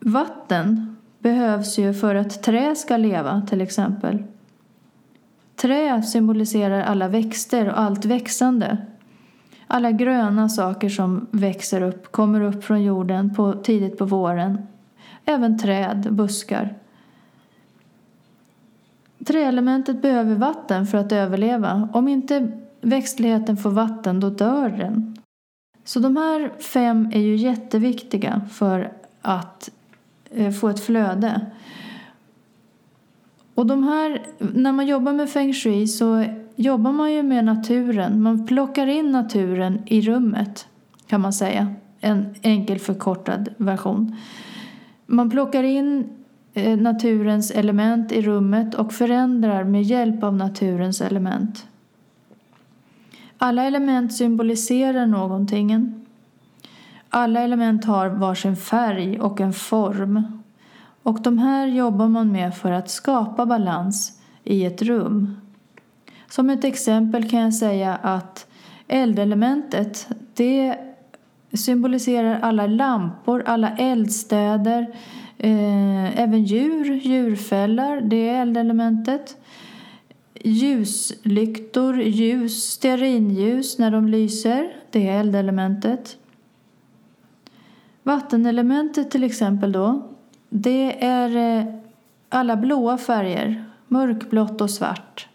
vatten 0.00 0.96
behövs 1.18 1.78
ju 1.78 1.94
för 1.94 2.14
att 2.14 2.42
trä 2.42 2.74
ska 2.74 2.96
leva 2.96 3.42
till 3.48 3.60
exempel. 3.60 4.22
Trä 5.56 6.02
symboliserar 6.02 6.82
alla 6.82 7.08
växter 7.08 7.68
och 7.68 7.80
allt 7.80 8.04
växande. 8.04 8.76
Alla 9.66 9.90
gröna 9.90 10.48
saker 10.48 10.88
som 10.88 11.26
växer 11.30 11.82
upp, 11.82 12.12
kommer 12.12 12.40
upp 12.40 12.64
från 12.64 12.82
jorden 12.82 13.34
på, 13.34 13.52
tidigt 13.52 13.98
på 13.98 14.04
våren. 14.04 14.66
Även 15.24 15.58
träd, 15.58 16.08
buskar. 16.10 16.74
Träelementet 19.24 20.02
behöver 20.02 20.34
vatten 20.34 20.86
för 20.86 20.98
att 20.98 21.12
överleva. 21.12 21.88
Om 21.92 22.08
inte 22.08 22.48
växtligheten 22.80 23.56
får 23.56 23.70
vatten, 23.70 24.20
då 24.20 24.30
dör 24.30 24.68
den. 24.68 25.16
Så 25.84 26.00
de 26.00 26.16
här 26.16 26.52
fem 26.58 27.10
är 27.12 27.20
ju 27.20 27.36
jätteviktiga 27.36 28.40
för 28.52 28.92
att 29.22 29.70
eh, 30.30 30.52
få 30.52 30.68
ett 30.68 30.80
flöde. 30.80 31.40
Och 33.54 33.66
de 33.66 33.82
här, 33.82 34.22
när 34.38 34.72
man 34.72 34.86
jobbar 34.86 35.12
med 35.12 35.30
feng 35.30 35.52
shui 35.52 35.86
så 35.86 36.24
jobbar 36.56 36.92
man 36.92 37.12
ju 37.12 37.22
med 37.22 37.44
naturen. 37.44 38.22
Man 38.22 38.46
plockar 38.46 38.86
in 38.86 39.12
naturen 39.12 39.82
i 39.86 40.00
rummet, 40.00 40.66
kan 41.06 41.20
man 41.20 41.32
säga. 41.32 41.74
En 42.00 42.34
enkel 42.42 42.78
förkortad 42.78 43.48
version. 43.56 44.16
Man 45.06 45.30
plockar 45.30 45.62
in 45.62 46.10
Eh, 46.56 46.76
naturens 46.76 47.50
element 47.50 48.12
i 48.12 48.22
rummet 48.22 48.74
och 48.74 48.92
förändrar 48.92 49.64
med 49.64 49.82
hjälp 49.82 50.22
av 50.22 50.36
naturens 50.36 51.00
element. 51.00 51.66
Alla 53.38 53.64
element 53.64 54.14
symboliserar 54.14 55.06
någonting. 55.06 55.94
alla 57.08 57.40
element 57.40 57.84
har 57.84 58.08
varsin 58.08 58.56
färg 58.56 59.20
och 59.20 59.40
en 59.40 59.52
form. 59.52 60.42
Och 61.02 61.22
de 61.22 61.38
här 61.38 61.66
jobbar 61.66 62.08
man 62.08 62.32
med 62.32 62.54
för 62.56 62.72
att 62.72 62.90
skapa 62.90 63.46
balans 63.46 64.20
i 64.44 64.64
ett 64.64 64.82
rum. 64.82 65.40
Som 66.28 66.50
ett 66.50 66.64
exempel 66.64 67.30
kan 67.30 67.40
jag 67.40 67.54
säga 67.54 67.96
att 68.02 68.46
eldelementet 68.88 70.08
det 70.34 70.76
symboliserar 71.52 72.40
alla 72.40 72.66
lampor, 72.66 73.42
alla 73.46 73.76
eldstäder, 73.76 74.94
eh, 75.44 76.20
även 76.20 76.44
djur, 76.44 76.94
djurfällar, 76.94 78.00
det 78.00 78.28
är 78.28 78.42
eldelementet. 78.42 79.36
Ljuslyktor, 80.34 82.02
ljus, 82.02 82.64
stearinljus 82.64 83.78
när 83.78 83.90
de 83.90 84.08
lyser, 84.08 84.76
det 84.90 85.08
är 85.08 85.20
eldelementet. 85.20 86.16
Vattenelementet 88.02 89.10
till 89.10 89.24
exempel 89.24 89.72
då, 89.72 90.08
det 90.48 91.04
är 91.04 91.58
eh, 91.58 91.74
alla 92.28 92.56
blåa 92.56 92.98
färger, 92.98 93.64
mörkblått 93.88 94.60
och 94.60 94.70
svart. 94.70 95.28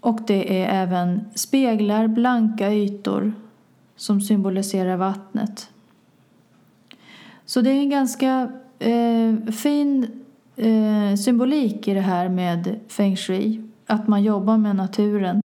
Och 0.00 0.20
det 0.26 0.62
är 0.62 0.82
även 0.82 1.24
speglar, 1.34 2.06
blanka 2.06 2.72
ytor 2.72 3.32
som 3.96 4.20
symboliserar 4.20 4.96
vattnet. 4.96 5.70
Så 7.44 7.60
det 7.60 7.70
är 7.70 7.80
en 7.80 7.90
ganska 7.90 8.52
eh, 8.78 9.52
fin 9.52 10.06
eh, 10.56 11.16
symbolik 11.16 11.88
i 11.88 11.94
det 11.94 12.00
här 12.00 12.28
med 12.28 12.80
feng 12.88 13.16
shui, 13.16 13.62
att 13.86 14.08
man 14.08 14.22
jobbar 14.22 14.56
med 14.56 14.76
naturen. 14.76 15.40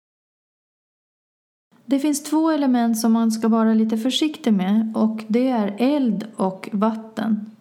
Det 1.86 2.00
finns 2.00 2.24
två 2.24 2.52
element 2.52 3.00
som 3.00 3.14
man 3.14 3.32
ska 3.32 3.48
vara 3.48 3.74
lite 3.74 3.98
försiktig 3.98 4.54
med 4.54 4.94
och 4.96 5.24
det 5.28 5.48
är 5.48 5.76
eld 5.78 6.28
och 6.36 6.70
vatten. 6.72 7.52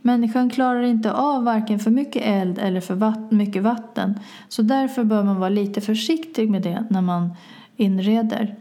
Människan 0.00 0.50
klarar 0.50 0.82
inte 0.82 1.12
av 1.12 1.44
varken 1.44 1.78
för 1.78 1.90
mycket 1.90 2.22
eld 2.24 2.58
eller 2.58 2.80
för 2.80 2.94
vatt 2.94 3.30
mycket 3.30 3.62
vatten 3.62 4.18
så 4.48 4.62
därför 4.62 5.04
bör 5.04 5.22
man 5.22 5.40
vara 5.40 5.48
lite 5.48 5.80
försiktig 5.80 6.50
med 6.50 6.62
det 6.62 6.84
när 6.90 7.02
man 7.02 7.30
inreder. 7.76 8.56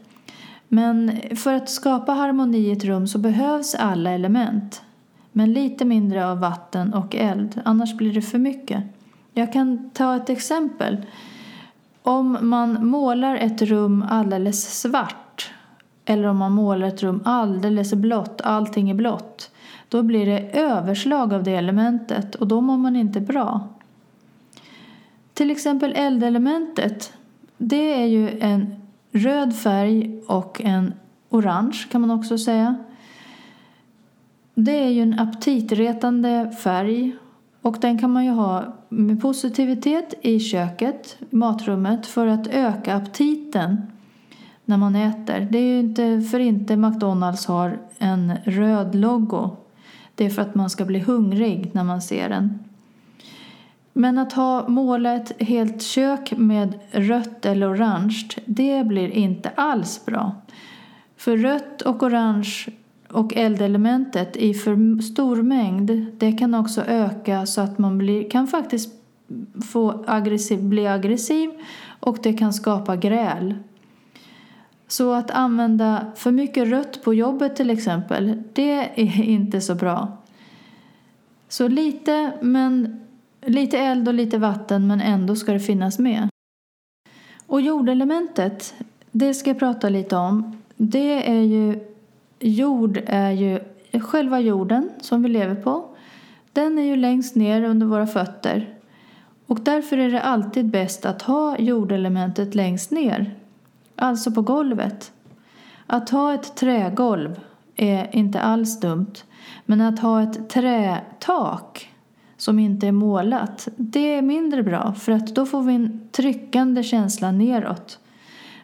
Men 0.68 1.20
för 1.36 1.54
att 1.54 1.70
skapa 1.70 2.12
harmoni 2.12 2.58
i 2.58 2.72
ett 2.72 2.84
rum 2.86 3.08
så 3.08 3.18
behövs 3.18 3.76
alla 3.76 4.12
element. 4.12 4.82
Men 5.34 5.54
lite 5.54 5.86
mindre 5.86 6.28
av 6.28 6.40
vatten 6.40 6.94
och 6.94 7.16
eld, 7.16 7.62
annars 7.66 7.98
blir 7.98 8.14
det 8.14 8.22
för 8.22 8.40
mycket. 8.40 8.84
Jag 9.34 9.54
kan 9.54 9.90
ta 9.90 10.16
ett 10.16 10.30
exempel. 10.30 10.98
Om 12.04 12.38
man 12.42 12.88
målar 12.88 13.36
ett 13.36 13.62
rum 13.62 14.06
alldeles 14.10 14.80
svart 14.82 15.52
eller 16.06 16.28
om 16.28 16.38
man 16.38 16.52
målar 16.52 16.88
ett 16.88 17.04
rum 17.04 17.22
alldeles 17.26 17.94
blått, 17.94 18.42
allting 18.42 18.90
är 18.90 18.94
blått 18.94 19.50
då 19.94 20.04
blir 20.04 20.26
det 20.26 20.60
överslag 20.60 21.34
av 21.34 21.44
det 21.44 21.52
elementet 21.52 22.36
och 22.36 22.48
då 22.48 22.62
mår 22.62 22.78
man 22.78 22.96
inte 22.96 23.22
bra. 23.22 23.68
Till 25.34 25.52
exempel 25.52 25.94
eldelementet, 25.96 27.14
det 27.58 27.94
är 28.02 28.06
ju 28.06 28.40
en 28.40 28.76
röd 29.12 29.56
färg 29.56 30.22
och 30.28 30.62
en 30.64 30.94
orange 31.30 31.88
kan 31.92 32.02
man 32.02 32.12
också 32.12 32.38
säga. 32.38 32.76
Det 34.56 34.84
är 34.84 34.90
ju 34.90 35.02
en 35.02 35.20
aptitretande 35.20 36.52
färg 36.64 37.16
och 37.62 37.78
den 37.82 37.98
kan 37.98 38.12
man 38.12 38.26
ju 38.26 38.32
ha 38.32 38.76
med 38.90 39.22
positivitet 39.22 40.14
i 40.22 40.40
köket, 40.40 41.18
matrummet, 41.30 42.08
för 42.08 42.28
att 42.28 42.48
öka 42.48 42.96
aptiten 42.96 43.82
när 44.66 44.78
man 44.78 44.96
äter. 44.96 45.48
Det 45.52 45.58
är 45.58 45.64
ju 45.64 45.80
inte 45.80 46.22
för 46.22 46.40
inte 46.40 46.78
McDonalds 46.78 47.46
har 47.46 47.80
en 47.98 48.34
röd 48.44 48.96
logo. 48.96 49.50
Det 50.16 50.26
är 50.26 50.30
för 50.30 50.42
att 50.42 50.56
man 50.56 50.70
ska 50.70 50.86
bli 50.86 51.00
hungrig 51.00 51.70
när 51.74 51.84
man 51.84 52.02
ser 52.02 52.30
den. 52.30 52.60
Men 53.94 54.18
att 54.18 54.34
ha 54.34 54.68
målat 54.68 55.32
ett 55.32 55.48
helt 55.48 55.82
kök 55.82 56.34
med 56.38 56.80
rött 56.92 57.46
eller 57.46 57.74
orange, 57.74 58.28
det 58.46 58.88
blir 58.88 59.10
inte 59.10 59.52
alls 59.56 60.06
bra. 60.06 60.32
För 61.18 61.38
rött 61.38 61.82
och 61.82 62.04
orange 62.04 62.66
och 63.14 63.36
eldelementet 63.36 64.36
i 64.38 64.54
för 64.54 65.02
stor 65.02 65.42
mängd, 65.42 66.06
det 66.18 66.32
kan 66.32 66.54
också 66.54 66.82
öka 66.82 67.46
så 67.46 67.62
att 67.62 67.78
man 67.78 67.98
blir, 67.98 68.30
kan 68.30 68.48
faktiskt 68.48 68.94
få 69.72 70.04
aggressiv, 70.08 70.64
bli 70.64 70.88
aggressiv 70.88 71.50
och 72.00 72.18
det 72.24 72.34
kan 72.34 72.54
skapa 72.54 72.96
gräl. 72.96 73.56
Så 74.88 75.14
att 75.14 75.32
använda 75.32 76.06
för 76.16 76.32
mycket 76.32 76.68
rött 76.68 77.04
på 77.04 77.14
jobbet 77.14 77.56
till 77.56 77.70
exempel, 77.70 78.44
det 78.54 78.72
är 78.72 79.24
inte 79.24 79.62
så 79.62 79.76
bra. 79.76 80.18
Så 81.48 81.68
lite, 81.68 82.32
men, 82.42 83.02
lite 83.46 83.78
eld 83.78 84.08
och 84.08 84.14
lite 84.14 84.38
vatten 84.38 84.88
men 84.88 85.02
ändå 85.02 85.36
ska 85.36 85.54
det 85.54 85.60
finnas 85.60 86.00
med. 86.00 86.30
Och 87.48 87.62
jordelementet, 87.62 88.74
det 89.12 89.34
ska 89.34 89.50
jag 89.50 89.60
prata 89.60 89.90
lite 89.90 90.16
om. 90.16 90.58
Det 90.76 91.30
är 91.30 91.42
ju, 91.42 91.80
jord 92.44 93.02
är 93.06 93.32
ju 93.32 93.60
själva 94.00 94.40
jorden 94.40 94.90
som 95.02 95.24
vi 95.24 95.30
lever 95.30 95.56
på. 95.56 95.86
Den 96.54 96.80
är 96.80 96.84
ju 96.84 96.96
längst 96.96 97.36
ner 97.36 97.64
under 97.64 97.88
våra 97.88 98.08
fötter. 98.08 98.78
Och 99.48 99.60
därför 99.60 99.98
är 99.98 100.12
det 100.12 100.22
alltid 100.22 100.66
bäst 100.66 101.06
att 101.06 101.22
ha 101.22 101.58
jordelementet 101.58 102.56
längst 102.56 102.92
ner 102.92 103.36
alltså 103.96 104.32
på 104.32 104.42
golvet. 104.42 105.12
Att 105.88 106.10
ha 106.10 106.34
ett 106.34 106.56
trägolv 106.56 107.40
är 107.76 108.16
inte 108.16 108.40
alls 108.40 108.80
dumt, 108.80 109.14
men 109.66 109.82
att 109.82 110.00
ha 110.00 110.24
ett 110.24 110.50
trätak 110.50 111.90
som 112.38 112.60
inte 112.60 112.88
är 112.88 112.92
målat, 112.92 113.68
det 113.76 114.16
är 114.16 114.22
mindre 114.22 114.64
bra 114.64 114.94
för 114.94 115.12
att 115.12 115.36
då 115.36 115.46
får 115.46 115.62
vi 115.62 115.74
en 115.74 116.10
tryckande 116.12 116.84
känsla 116.84 117.32
neråt. 117.32 118.00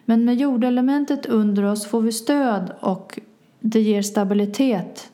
Men 0.04 0.24
med 0.24 0.36
jordelementet 0.36 1.26
under 1.26 1.64
oss 1.64 1.86
får 1.86 2.00
vi 2.00 2.12
stöd 2.12 2.72
och 2.80 3.18
det 3.60 3.80
ger 3.80 4.02
stabilitet 4.02 5.12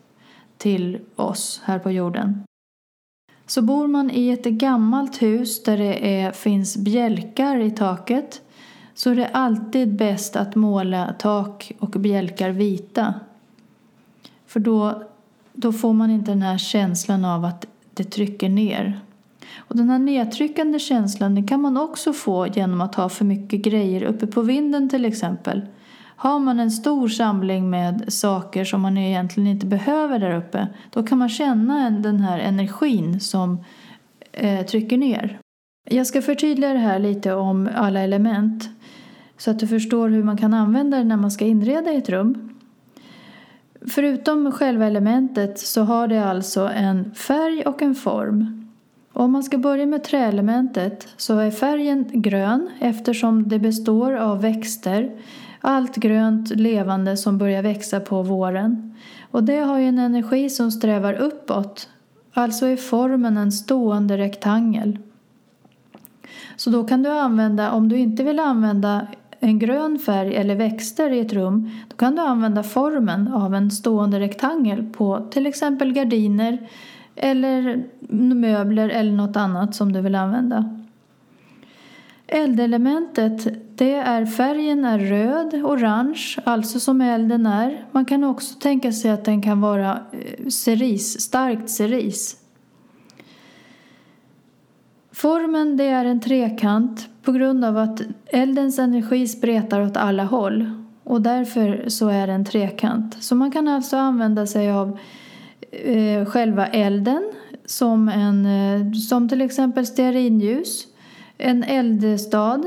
till 0.57 0.99
oss 1.17 1.61
här 1.65 1.79
på 1.79 1.91
jorden. 1.91 2.45
Så 3.47 3.63
bor 3.63 3.87
man 3.87 4.11
i 4.11 4.31
ett 4.31 4.45
gammalt 4.45 5.23
hus 5.23 5.63
där 5.63 5.79
det 5.79 6.21
är, 6.21 6.33
finns 6.33 6.77
bjälkar 6.77 7.61
i 7.61 7.71
taket 7.71 8.43
så 8.95 9.11
är 9.11 9.17
det 9.17 9.29
alltid 9.29 9.97
bäst 9.97 10.37
att 10.37 10.55
måla 10.55 11.15
tak 11.19 11.73
och 11.79 11.91
bjälkar 11.91 12.51
vita. 12.51 13.15
För 14.47 14.61
då, 14.61 15.03
då 15.53 15.73
får 15.73 15.93
man 15.93 16.11
inte 16.11 16.31
den 16.31 16.43
här 16.43 16.59
känslan 16.59 17.25
av 17.25 17.45
att 17.45 17.67
det 17.95 18.05
trycker 18.05 18.49
ner. 18.49 19.01
Och 19.57 19.77
den 19.77 19.91
här 19.91 19.99
nedtryckande 19.99 20.79
känslan 20.79 21.47
kan 21.47 21.61
man 21.61 21.77
också 21.77 22.13
få 22.13 22.47
genom 22.47 22.81
att 22.81 22.95
ha 22.95 23.09
för 23.09 23.25
mycket 23.25 23.61
grejer 23.61 24.03
uppe 24.03 24.27
på 24.27 24.43
vinden 24.43 24.89
till 24.89 25.05
exempel. 25.05 25.63
Har 26.17 26.39
man 26.39 26.61
en 26.61 26.71
stor 26.71 27.09
samling 27.09 27.71
med 27.71 28.05
saker 28.13 28.65
som 28.65 28.81
man 28.81 28.99
egentligen 28.99 29.47
inte 29.47 29.67
behöver 29.67 30.19
där 30.19 30.37
uppe 30.37 30.69
då 30.91 31.03
kan 31.03 31.19
man 31.19 31.29
känna 31.29 31.91
den 31.91 32.21
här 32.21 32.39
energin 32.39 33.21
som 33.21 33.65
eh, 34.33 34.67
trycker 34.67 34.97
ner. 34.97 35.39
Jag 35.91 36.07
ska 36.07 36.23
förtydliga 36.23 36.73
det 36.73 36.79
här 36.79 36.99
lite 36.99 37.33
om 37.33 37.69
alla 37.75 38.01
element 38.01 38.69
så 39.37 39.51
att 39.51 39.59
du 39.59 39.67
förstår 39.67 40.09
hur 40.09 40.25
man 40.25 40.37
kan 40.37 40.55
använda 40.55 40.97
det 40.97 41.05
när 41.05 41.17
man 41.17 41.31
ska 41.31 41.45
inreda 41.45 41.91
ett 41.91 42.09
rum. 42.09 42.55
Förutom 43.89 44.53
själva 44.53 44.87
elementet 44.87 45.59
så 45.59 45.83
har 45.83 46.09
det 46.09 46.25
alltså 46.25 46.69
en 46.69 47.15
färg 47.15 47.63
och 47.63 47.83
en 47.83 47.95
form. 47.95 48.69
Om 49.13 49.33
man 49.33 49.43
ska 49.43 49.59
börja 49.59 49.87
med 49.87 50.05
träelementet 50.05 51.09
så 51.17 51.39
är 51.39 51.51
färgen 51.51 52.05
grön 52.13 52.71
eftersom 52.81 53.49
det 53.49 53.59
består 53.59 54.13
av 54.13 54.41
växter, 54.41 55.11
allt 55.67 55.97
grönt 55.97 56.51
levande 56.51 57.17
som 57.17 57.39
börjar 57.39 57.63
växa 57.63 58.01
på 58.01 58.23
våren. 58.23 58.95
Och 59.31 59.45
det 59.45 59.59
har 59.59 59.79
ju 59.79 59.89
en 59.89 59.99
energi 59.99 60.51
som 60.51 60.71
strävar 60.71 61.15
uppåt, 61.15 61.89
alltså 62.33 62.67
är 62.67 62.77
formen 62.77 63.37
en 63.37 63.53
stående 63.53 64.19
rektangel. 64.19 64.99
Så 66.57 66.71
då 66.71 66.85
kan 66.85 67.03
du 67.03 67.11
använda, 67.11 67.71
om 67.71 67.89
du 67.89 67.97
inte 67.97 68.25
vill 68.25 68.39
använda 68.39 69.07
en 69.41 69.59
grön 69.59 69.99
färg 69.99 70.37
eller 70.37 70.55
växter 70.55 71.11
i 71.11 71.21
ett 71.21 71.33
rum 71.33 71.71
då 71.89 71.97
kan 71.97 72.17
du 72.17 72.23
använda 72.23 72.63
formen 72.63 73.29
av 73.29 73.55
en 73.55 73.71
stående 73.71 74.21
rektangel 74.21 74.85
på 74.93 75.27
till 75.31 75.47
exempel 75.47 75.93
gardiner 75.93 76.69
eller 77.17 77.85
möbler 78.35 78.89
eller 78.89 79.13
något 79.13 79.37
annat 79.37 79.75
som 79.75 79.93
du 79.93 80.01
vill 80.01 80.15
använda. 80.15 80.86
Eldelementet 82.27 83.49
det 83.77 83.95
är 83.95 84.27
färgen 84.27 84.85
är 84.85 84.99
röd, 84.99 85.55
orange, 85.65 86.39
alltså 86.45 86.81
som 86.81 87.01
elden 87.01 87.47
är. 87.47 87.85
Man 87.93 88.05
kan 88.05 88.25
också 88.25 88.55
tänka 88.55 88.93
sig 88.93 89.11
att 89.11 89.25
den 89.25 89.43
kan 89.43 89.61
vara 89.61 90.01
eh, 90.13 90.49
ceris, 90.49 91.21
starkt 91.21 91.71
ceris. 91.71 92.37
Formen 95.13 95.77
det 95.77 95.85
är 95.85 96.05
en 96.05 96.21
trekant 96.21 97.09
på 97.23 97.33
grund 97.33 97.65
av 97.65 97.77
att 97.77 98.03
eldens 98.27 98.79
energi 98.79 99.29
spretar 99.29 99.81
åt 99.81 99.97
alla 99.97 100.25
håll. 100.25 100.71
Och 101.05 101.23
därför 101.23 101.89
så 101.89 102.09
är 102.09 102.27
det 102.27 102.33
en 102.33 102.45
trekant. 102.45 103.17
Så 103.21 103.35
man 103.35 103.51
kan 103.51 103.69
alltså 103.69 103.97
använda 103.97 104.47
sig 104.47 104.71
av 104.73 104.99
eh, 105.71 106.25
själva 106.25 106.67
elden 106.67 107.33
som, 107.67 108.09
en, 108.09 108.47
eh, 108.47 108.93
som 108.93 109.29
till 109.29 109.43
exempel 109.43 109.87
stearinljus, 109.87 110.87
en 111.39 111.65
eldstad 111.65 112.63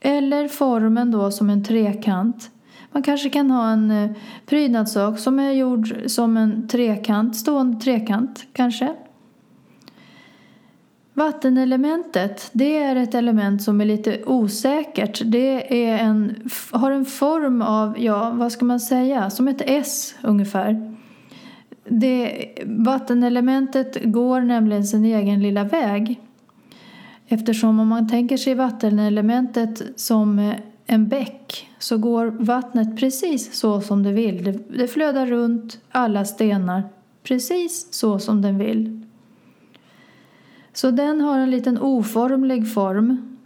eller 0.00 0.48
formen 0.48 1.10
då 1.10 1.30
som 1.30 1.50
en 1.50 1.64
trekant. 1.64 2.50
Man 2.92 3.02
kanske 3.02 3.30
kan 3.30 3.50
ha 3.50 3.70
en 3.70 3.90
eh, 3.90 4.10
prydnadssak 4.46 5.18
som 5.18 5.38
är 5.38 5.52
gjord 5.52 5.94
som 6.06 6.36
en 6.36 6.68
trekant, 6.68 7.36
stående 7.36 7.80
trekant 7.80 8.46
kanske. 8.52 8.94
Vattenelementet 11.14 12.50
det 12.52 12.76
är 12.76 12.96
ett 12.96 13.14
element 13.14 13.62
som 13.62 13.80
är 13.80 13.84
lite 13.84 14.24
osäkert. 14.24 15.22
Det 15.24 15.84
är 15.86 15.98
en, 15.98 16.50
har 16.70 16.90
en 16.90 17.04
form 17.04 17.62
av, 17.62 17.98
ja 17.98 18.30
vad 18.30 18.52
ska 18.52 18.64
man 18.64 18.80
säga, 18.80 19.30
som 19.30 19.48
ett 19.48 19.62
S 19.66 20.14
ungefär. 20.22 20.96
Det, 21.84 22.48
vattenelementet 22.66 23.96
går 24.04 24.40
nämligen 24.40 24.84
sin 24.84 25.04
egen 25.04 25.42
lilla 25.42 25.64
väg. 25.64 26.20
Eftersom 27.32 27.80
om 27.80 27.88
man 27.88 28.08
tänker 28.08 28.36
sig 28.36 28.54
vattenelementet 28.54 29.82
som 29.96 30.38
eh, 30.38 30.54
en 30.86 31.08
bäck 31.08 31.68
så 31.78 31.98
går 31.98 32.26
vattnet 32.26 32.96
precis 32.96 33.54
så 33.54 33.80
som 33.80 34.02
det 34.02 34.12
vill. 34.12 34.60
Det, 34.68 34.88
flödar 34.88 35.26
runt 35.26 35.80
alla 35.90 36.24
stenar 36.24 36.82
precis 37.22 37.92
så 37.92 38.18
som 38.18 38.42
den 38.42 38.58
vill. 38.58 39.06
Så 40.72 40.90
den 40.90 41.20
har 41.20 41.38
en 41.38 41.50
liten 41.50 41.78
oformlig 41.78 42.74
form. 42.74 43.38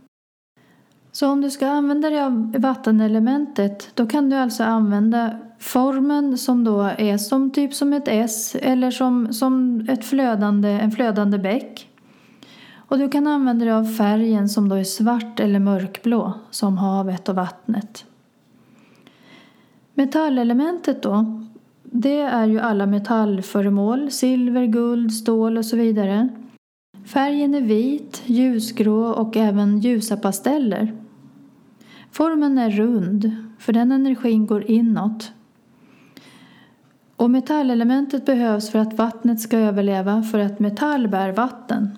Så 1.13 1.29
om 1.29 1.41
du 1.41 1.51
ska 1.51 1.69
använda 1.69 2.11
dig 2.11 2.21
av 2.21 2.55
vattenelementet 2.59 3.91
då 3.95 4.07
kan 4.07 4.31
du 4.31 4.37
alltså 4.37 4.63
använda 4.63 5.39
formen 5.59 6.39
som 6.39 6.65
då 6.65 6.83
är 6.83 7.19
som 7.19 7.51
typ 7.51 7.75
som 7.75 7.93
ett 7.93 8.09
S 8.09 8.57
eller 8.61 8.91
som, 8.91 9.33
som 9.33 9.87
ett 9.89 10.05
flödande, 10.05 10.69
en 10.69 10.91
flödande 10.91 11.39
bäck. 11.39 11.89
Och 12.87 12.99
du 12.99 13.09
kan 13.09 13.27
använda 13.27 13.65
dig 13.65 13.75
av 13.75 13.85
färgen 13.85 14.49
som 14.49 14.69
då 14.69 14.77
är 14.77 14.85
svart 14.85 15.41
eller 15.41 15.59
mörkblå 15.59 16.33
som 16.51 16.79
havet 16.79 17.29
och 17.29 17.35
vattnet. 17.35 18.05
Metallelementet 19.95 21.03
då, 21.03 21.43
det 21.83 22.21
är 22.21 22.47
ju 22.47 22.61
alla 22.61 22.87
metallföremål, 22.87 24.11
silver, 24.11 24.67
guld, 24.67 25.13
stål 25.13 25.59
och 25.59 25.65
så 25.65 25.77
vidare. 25.77 26.29
Färgen 27.05 27.55
är 27.55 27.61
vit, 27.61 28.23
ljusgrå 28.27 29.07
och 29.07 29.37
även 29.37 29.81
ljusa 29.81 30.17
pasteller. 30.17 30.93
Formen 32.11 32.59
är 32.59 32.71
rund, 32.71 33.31
för 33.59 33.73
den 33.73 33.93
energin 33.93 34.47
går 34.47 34.71
inåt. 34.71 35.33
Och 37.17 37.31
metallelementet 37.31 38.27
behövs 38.27 38.71
för 38.71 38.79
att 38.79 38.95
vattnet 38.95 39.41
ska 39.41 39.59
överleva, 39.59 40.23
för 40.23 40.39
att 40.39 40.61
metall 40.61 41.09
bär 41.09 41.33
vatten. 41.33 41.91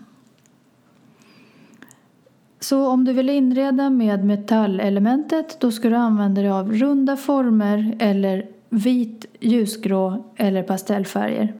Så 2.68 2.86
om 2.86 3.04
du 3.04 3.12
vill 3.12 3.28
inreda 3.28 3.90
med 3.90 4.24
metallelementet 4.24 5.60
då 5.60 5.70
ska 5.70 5.88
du 5.88 5.96
använda 5.96 6.42
dig 6.42 6.50
av 6.50 6.72
runda 6.72 7.16
former 7.16 7.96
eller 7.98 8.46
vit, 8.68 9.26
ljusgrå 9.40 10.24
eller 10.36 10.62
pastellfärger. 10.62 11.54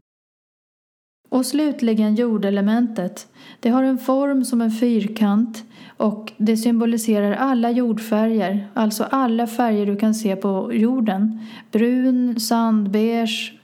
Och 1.29 1.45
slutligen 1.45 2.15
jordelementet. 2.15 3.27
Det 3.59 3.69
har 3.69 3.83
en 3.83 3.97
form 3.97 4.45
som 4.45 4.61
en 4.61 4.71
fyrkant 4.71 5.63
och 5.97 6.33
det 6.37 6.57
symboliserar 6.57 7.31
alla 7.31 7.71
jordfärger, 7.71 8.67
alltså 8.73 9.03
alla 9.03 9.47
färger 9.47 9.85
du 9.85 9.95
kan 9.95 10.15
se 10.15 10.35
på 10.35 10.73
jorden. 10.73 11.39
Brun, 11.71 12.39
sandbeige, 12.39 13.25
beige. 13.25 13.56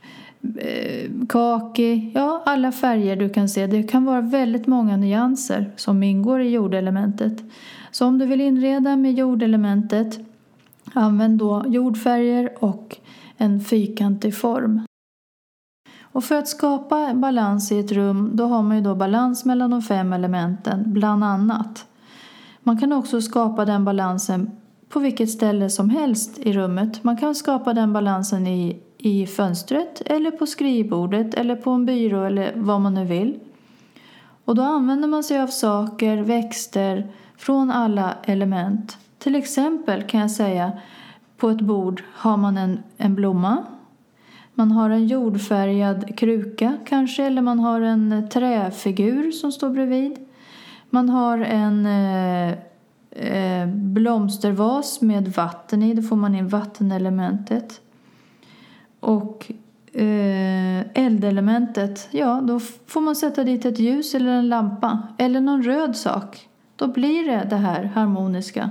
Eh, 0.58 1.12
kaki, 1.30 2.12
ja 2.16 2.44
alla 2.46 2.72
färger 2.72 3.16
du 3.16 3.30
kan 3.30 3.50
se. 3.50 3.68
Det 3.68 3.84
kan 3.84 4.06
vara 4.06 4.22
väldigt 4.22 4.68
många 4.68 4.98
nyanser 4.98 5.72
som 5.76 6.04
ingår 6.04 6.42
i 6.42 6.50
jordelementet. 6.50 7.44
Så 7.92 8.06
om 8.06 8.18
du 8.18 8.26
vill 8.26 8.42
inreda 8.42 8.96
med 8.96 9.14
jordelementet 9.14 10.20
använd 10.94 11.40
då 11.40 11.64
jordfärger 11.68 12.50
och 12.60 12.98
en 13.38 13.62
fyrkantig 13.62 14.36
form. 14.36 14.82
Och 16.02 16.24
för 16.24 16.36
att 16.36 16.48
skapa 16.48 17.14
balans 17.14 17.72
i 17.72 17.80
ett 17.80 17.92
rum 17.92 18.32
då 18.34 18.46
har 18.46 18.64
man 18.64 18.78
ju 18.78 18.84
då 18.84 18.96
balans 18.96 19.46
mellan 19.46 19.72
de 19.72 19.82
fem 19.82 20.14
elementen, 20.14 20.84
bland 20.94 21.24
annat. 21.24 21.86
Man 22.60 22.78
kan 22.78 22.94
också 22.94 23.22
skapa 23.22 23.66
den 23.66 23.86
balansen 23.86 24.52
på 24.90 25.00
vilket 25.00 25.30
ställe 25.30 25.70
som 25.70 25.90
helst 25.90 26.40
i 26.40 26.54
rummet. 26.54 27.04
Man 27.04 27.18
kan 27.18 27.36
skapa 27.36 27.74
den 27.74 27.94
balansen 27.94 28.48
i, 28.48 28.83
i 29.04 29.28
fönstret 29.28 30.02
eller 30.06 30.32
på 30.32 30.46
skrivbordet 30.46 31.34
eller 31.34 31.56
på 31.56 31.72
en 31.72 31.86
byrå 31.86 32.24
eller 32.24 32.54
vad 32.56 32.82
man 32.82 32.94
nu 32.94 33.06
vill. 33.06 33.40
Och 34.46 34.56
då 34.56 34.62
använder 34.62 35.08
man 35.08 35.24
sig 35.24 35.40
av 35.40 35.48
saker, 35.48 36.18
växter 36.18 37.08
från 37.38 37.72
alla 37.72 38.14
element. 38.24 38.98
Till 39.18 39.36
exempel 39.36 40.04
kan 40.04 40.20
jag 40.20 40.32
säga 40.32 40.72
på 41.38 41.50
ett 41.50 41.62
bord 41.62 42.04
har 42.14 42.38
man 42.38 42.58
en, 42.58 42.84
en 42.98 43.16
blomma 43.16 43.66
man 44.54 44.72
har 44.72 44.90
en 44.90 45.08
jordfärgad 45.08 46.18
kruka 46.18 46.78
kanske 46.86 47.24
eller 47.24 47.42
man 47.42 47.60
har 47.60 47.82
en 47.82 48.30
träfigur 48.30 49.32
som 49.32 49.52
står 49.52 49.70
bredvid. 49.70 50.18
Man 50.90 51.10
har 51.10 51.38
en 51.38 51.86
eh, 51.86 52.52
eh, 53.12 53.68
blomstervas 53.68 55.02
med 55.02 55.28
vatten 55.28 55.84
i, 55.84 55.94
då 55.94 56.02
får 56.02 56.16
man 56.16 56.36
in 56.36 56.48
vattenelementet. 56.48 57.82
Och 59.04 59.52
eh, 59.94 60.82
eldelementet, 60.94 62.08
ja 62.12 62.42
då 62.44 62.60
får 62.60 63.02
man 63.02 63.16
sätta 63.16 63.44
dit 63.44 63.66
ett 63.66 63.80
ljus 63.80 64.16
eller 64.16 64.32
en 64.32 64.50
lampa 64.50 65.02
eller 65.18 65.42
någon 65.42 65.64
röd 65.64 65.96
sak. 65.96 66.48
Då 66.76 66.88
blir 66.88 67.28
det 67.28 67.48
det 67.50 67.56
här 67.56 67.84
harmoniska. 67.84 68.70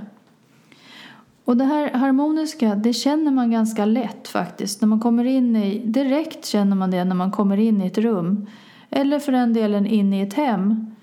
Och 1.45 1.57
det 1.57 1.63
här 1.63 1.93
harmoniska, 1.93 2.75
det 2.75 2.93
känner 2.93 3.31
man 3.31 3.51
ganska 3.51 3.85
lätt 3.85 4.27
faktiskt. 4.27 4.81
När 4.81 4.87
man 4.87 4.99
kommer 4.99 5.23
in 5.23 5.55
i, 5.55 5.79
direkt 5.85 6.45
känner 6.45 6.75
man 6.75 6.91
det 6.91 7.03
när 7.03 7.15
man 7.15 7.31
kommer 7.31 7.57
in 7.57 7.81
i 7.81 7.87
ett 7.87 7.97
rum. 7.97 8.47
Eller 8.89 9.19
för 9.19 9.31
den 9.31 9.53
delen 9.53 9.85
in 9.85 10.13
i 10.13 10.21
ett 10.21 10.33
hem. 10.33 10.95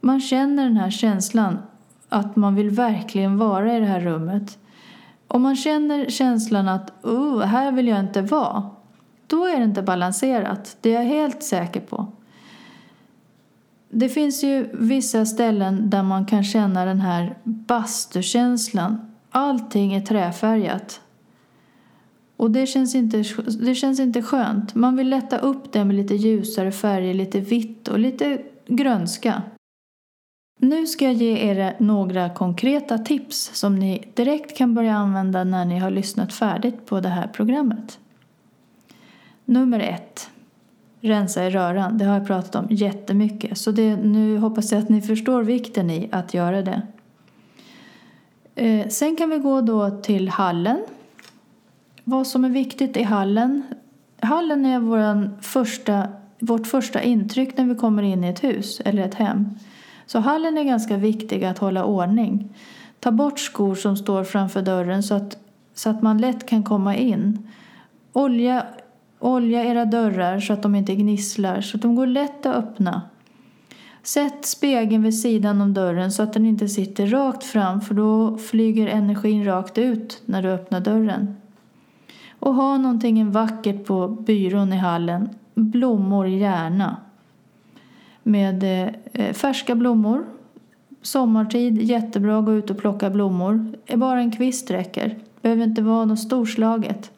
Man 0.00 0.20
känner 0.20 0.64
den 0.64 0.76
här 0.76 0.90
känslan 0.90 1.58
att 2.08 2.36
man 2.36 2.54
vill 2.54 2.70
verkligen 2.70 3.38
vara 3.38 3.76
i 3.76 3.80
det 3.80 3.86
här 3.86 4.00
rummet. 4.00 4.58
Om 5.34 5.42
man 5.42 5.56
känner 5.56 6.10
känslan 6.10 6.68
att 6.68 7.04
oh, 7.04 7.40
här 7.40 7.72
vill 7.72 7.88
jag 7.88 8.00
inte 8.00 8.22
vara. 8.22 8.70
Då 9.26 9.44
är 9.44 9.58
det 9.58 9.64
inte 9.64 9.82
balanserat. 9.82 10.76
Det 10.80 10.94
är 10.94 11.02
jag 11.02 11.08
helt 11.08 11.42
säker 11.42 11.80
på. 11.80 12.06
Det 13.88 14.08
finns 14.08 14.44
ju 14.44 14.68
vissa 14.72 15.26
ställen 15.26 15.90
där 15.90 16.02
man 16.02 16.26
kan 16.26 16.44
känna 16.44 16.84
den 16.84 17.00
här 17.00 17.38
bastukänslan 17.44 19.14
Allting 19.30 19.94
är 19.94 20.00
träfärgat. 20.00 21.00
Och 22.36 22.50
det 22.50 22.66
känns, 22.66 22.94
inte, 22.94 23.24
det 23.60 23.74
känns 23.74 24.00
inte 24.00 24.22
skönt. 24.22 24.74
Man 24.74 24.96
vill 24.96 25.08
lätta 25.08 25.38
upp 25.38 25.72
det 25.72 25.84
med 25.84 25.96
lite 25.96 26.14
ljusare 26.14 26.72
färger, 26.72 27.14
lite 27.14 27.40
vitt 27.40 27.88
och 27.88 27.98
lite 27.98 28.42
grönska. 28.66 29.42
Nu 30.64 30.86
ska 30.86 31.04
jag 31.04 31.14
ge 31.14 31.50
er 31.50 31.76
några 31.78 32.30
konkreta 32.30 32.98
tips 32.98 33.50
som 33.54 33.76
ni 33.76 34.04
direkt 34.14 34.56
kan 34.56 34.74
börja 34.74 34.96
använda 34.96 35.44
när 35.44 35.64
ni 35.64 35.78
har 35.78 35.90
lyssnat 35.90 36.32
färdigt 36.32 36.86
på 36.86 37.00
det 37.00 37.08
här 37.08 37.26
programmet. 37.26 37.98
Nummer 39.44 39.80
ett. 39.80 40.30
Rensa 41.00 41.44
i 41.44 41.50
röran. 41.50 41.98
Det 41.98 42.04
har 42.04 42.14
jag 42.14 42.26
pratat 42.26 42.54
om 42.54 42.66
jättemycket. 42.70 43.58
Så 43.58 43.70
det, 43.70 43.96
nu 43.96 44.38
hoppas 44.38 44.72
jag 44.72 44.82
att 44.82 44.88
ni 44.88 45.02
förstår 45.02 45.42
vikten 45.42 45.90
i 45.90 46.08
att 46.12 46.34
göra 46.34 46.62
det. 46.62 46.82
Eh, 48.54 48.88
sen 48.88 49.16
kan 49.16 49.30
vi 49.30 49.38
gå 49.38 49.60
då 49.60 49.90
till 49.90 50.28
hallen. 50.28 50.78
Vad 52.04 52.26
som 52.26 52.44
är 52.44 52.50
viktigt 52.50 52.96
i 52.96 53.02
hallen. 53.02 53.62
Hallen 54.20 54.66
är 54.66 54.78
våran 54.78 55.36
första, 55.40 56.08
vårt 56.38 56.66
första 56.66 57.02
intryck 57.02 57.56
när 57.56 57.64
vi 57.64 57.74
kommer 57.74 58.02
in 58.02 58.24
i 58.24 58.28
ett 58.28 58.44
hus 58.44 58.80
eller 58.84 59.02
ett 59.02 59.14
hem. 59.14 59.50
Så 60.06 60.18
hallen 60.18 60.58
är 60.58 60.64
ganska 60.64 60.96
viktig 60.96 61.44
att 61.44 61.58
hålla 61.58 61.84
ordning. 61.84 62.54
Ta 63.00 63.10
bort 63.10 63.38
skor 63.38 63.74
som 63.74 63.96
står 63.96 64.24
framför 64.24 64.62
dörren 64.62 65.02
så 65.02 65.14
att, 65.14 65.38
så 65.74 65.90
att 65.90 66.02
man 66.02 66.18
lätt 66.18 66.46
kan 66.46 66.62
komma 66.62 66.96
in. 66.96 67.50
Olja, 68.12 68.66
olja 69.18 69.64
era 69.64 69.84
dörrar 69.84 70.40
så 70.40 70.52
att 70.52 70.62
de 70.62 70.74
inte 70.74 70.94
gnisslar 70.94 71.60
så 71.60 71.76
att 71.76 71.82
de 71.82 71.94
går 71.94 72.06
lätt 72.06 72.46
att 72.46 72.56
öppna. 72.56 73.02
Sätt 74.02 74.46
spegeln 74.46 75.02
vid 75.02 75.20
sidan 75.20 75.60
om 75.60 75.74
dörren 75.74 76.12
så 76.12 76.22
att 76.22 76.32
den 76.32 76.46
inte 76.46 76.68
sitter 76.68 77.06
rakt 77.06 77.44
fram 77.44 77.80
för 77.80 77.94
då 77.94 78.38
flyger 78.38 78.86
energin 78.86 79.44
rakt 79.44 79.78
ut 79.78 80.22
när 80.26 80.42
du 80.42 80.48
öppnar 80.48 80.80
dörren. 80.80 81.36
Och 82.38 82.54
ha 82.54 82.76
någonting 82.76 83.30
vackert 83.30 83.86
på 83.86 84.08
byrån 84.08 84.72
i 84.72 84.76
hallen. 84.76 85.28
Blommor 85.54 86.28
gärna. 86.28 86.96
Med 88.26 88.64
eh, 89.12 89.32
färska 89.32 89.74
blommor. 89.74 90.26
Sommartid, 91.02 91.82
jättebra 91.82 92.38
att 92.38 92.44
gå 92.44 92.52
ut 92.52 92.70
och 92.70 92.78
plocka 92.78 93.10
blommor. 93.10 93.74
Eh, 93.86 93.98
bara 93.98 94.20
en 94.20 94.32
kvist 94.32 94.70
räcker. 94.70 95.18
behöver 95.42 95.64
inte 95.64 95.82
vara 95.82 96.04
något 96.04 96.18
storslaget. 96.18 97.10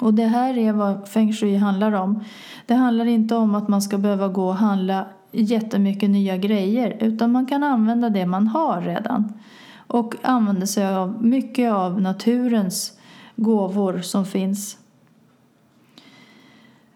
Och 0.00 0.14
det 0.14 0.26
här 0.26 0.58
är 0.58 0.72
vad 0.72 1.08
feng 1.08 1.32
shui 1.32 1.56
handlar 1.56 1.92
om. 1.92 2.24
Det 2.66 2.74
handlar 2.74 3.06
inte 3.06 3.34
om 3.36 3.54
att 3.54 3.68
man 3.68 3.82
ska 3.82 3.98
behöva 3.98 4.28
gå 4.28 4.48
och 4.48 4.56
handla 4.56 5.06
jättemycket 5.32 6.10
nya 6.10 6.36
grejer 6.36 6.96
utan 7.00 7.32
man 7.32 7.46
kan 7.46 7.62
använda 7.62 8.10
det 8.10 8.26
man 8.26 8.48
har 8.48 8.80
redan. 8.80 9.32
Och 9.86 10.14
använda 10.22 10.66
sig 10.66 10.94
av 10.94 11.24
mycket 11.24 11.72
av 11.72 12.00
naturens 12.00 12.98
gåvor 13.36 13.98
som 13.98 14.26
finns. 14.26 14.78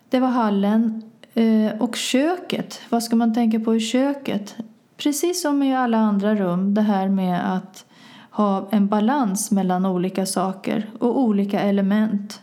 Det 0.09 0.20
var 0.20 0.29
hallen. 0.29 1.10
Eh, 1.35 1.83
och 1.83 1.97
köket, 1.97 2.81
vad 2.88 3.03
ska 3.03 3.16
man 3.16 3.35
tänka 3.35 3.61
på 3.61 3.77
i 3.77 3.81
köket? 3.81 4.57
Precis 4.97 5.43
som 5.43 5.62
i 5.62 5.77
alla 5.77 5.99
andra 5.99 6.35
rum, 6.35 6.75
det 6.75 6.83
här 6.83 7.09
med 7.09 7.57
att 7.57 7.85
ha 8.31 8.69
en 8.71 8.87
balans 8.87 9.51
mellan 9.51 9.87
olika 9.87 10.27
saker 10.27 10.90
och 10.99 11.21
olika 11.21 11.61
element. 11.61 12.43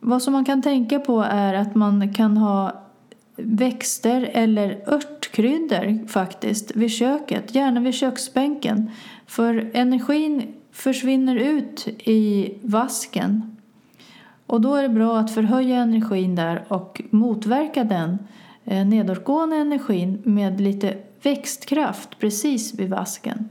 Vad 0.00 0.22
som 0.22 0.32
man 0.32 0.44
kan 0.44 0.62
tänka 0.62 0.98
på 0.98 1.20
är 1.20 1.54
att 1.54 1.74
man 1.74 2.14
kan 2.14 2.36
ha 2.36 2.82
växter 3.36 4.30
eller 4.32 4.84
örtkryddor 4.86 6.08
faktiskt 6.08 6.76
vid 6.76 6.90
köket, 6.90 7.54
gärna 7.54 7.80
vid 7.80 7.94
köksbänken. 7.94 8.90
För 9.26 9.70
energin 9.74 10.54
försvinner 10.72 11.36
ut 11.36 11.88
i 12.04 12.54
vasken. 12.62 13.56
Och 14.52 14.60
då 14.60 14.74
är 14.74 14.82
det 14.82 14.88
bra 14.88 15.18
att 15.18 15.30
förhöja 15.30 15.76
energin 15.76 16.34
där 16.34 16.64
och 16.68 17.02
motverka 17.10 17.84
den 17.84 18.18
eh, 18.64 18.86
nedåtgående 18.86 19.56
energin 19.56 20.22
med 20.24 20.60
lite 20.60 20.98
växtkraft 21.22 22.18
precis 22.18 22.74
vid 22.74 22.90
vasken. 22.90 23.48